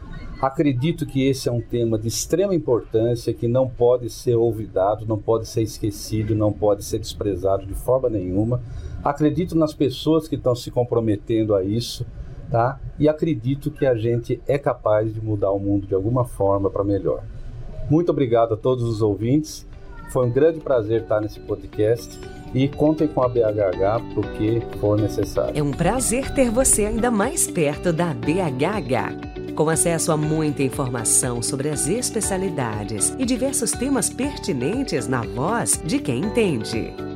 Acredito 0.40 1.06
que 1.06 1.26
esse 1.26 1.48
é 1.48 1.52
um 1.52 1.60
tema 1.60 1.98
de 1.98 2.08
extrema 2.08 2.54
importância 2.54 3.32
que 3.32 3.46
não 3.46 3.68
pode 3.68 4.10
ser 4.10 4.34
olvidado, 4.34 5.06
não 5.06 5.18
pode 5.18 5.48
ser 5.48 5.62
esquecido, 5.62 6.34
não 6.34 6.52
pode 6.52 6.84
ser 6.84 6.98
desprezado 6.98 7.64
de 7.64 7.74
forma 7.74 8.10
nenhuma. 8.10 8.60
Acredito 9.04 9.56
nas 9.56 9.72
pessoas 9.72 10.28
que 10.28 10.34
estão 10.34 10.54
se 10.54 10.70
comprometendo 10.70 11.54
a 11.54 11.62
isso, 11.62 12.04
tá? 12.50 12.78
E 12.98 13.08
acredito 13.08 13.70
que 13.70 13.86
a 13.86 13.94
gente 13.94 14.42
é 14.46 14.58
capaz 14.58 15.14
de 15.14 15.24
mudar 15.24 15.52
o 15.52 15.58
mundo 15.58 15.86
de 15.86 15.94
alguma 15.94 16.24
forma 16.24 16.68
para 16.68 16.84
melhor. 16.84 17.22
Muito 17.92 18.09
obrigado 18.09 18.55
a 18.55 18.57
todos 18.57 18.85
os 18.85 19.02
ouvintes. 19.02 19.66
Foi 20.14 20.24
um 20.24 20.31
grande 20.31 20.61
prazer 20.61 21.02
estar 21.02 21.20
nesse 21.20 21.38
podcast 21.40 22.18
e 22.55 22.66
contem 22.66 23.07
com 23.07 23.22
a 23.22 23.28
BHH 23.28 24.14
para 24.14 24.20
o 24.20 24.33
que 24.33 24.62
for 24.78 24.98
necessário. 24.98 25.52
É 25.55 25.62
um 25.62 25.72
prazer 25.72 26.33
ter 26.33 26.50
você 26.50 26.87
ainda 26.87 27.11
mais 27.11 27.46
perto 27.46 27.92
da 27.92 28.14
BHH. 28.14 29.52
Com 29.55 29.68
acesso 29.68 30.11
a 30.11 30.16
muita 30.16 30.62
informação 30.62 31.42
sobre 31.42 31.68
as 31.68 31.87
especialidades 31.87 33.14
e 33.18 33.26
diversos 33.26 33.72
temas 33.72 34.09
pertinentes 34.09 35.07
na 35.07 35.20
voz 35.20 35.78
de 35.85 35.98
quem 35.98 36.24
entende. 36.24 37.12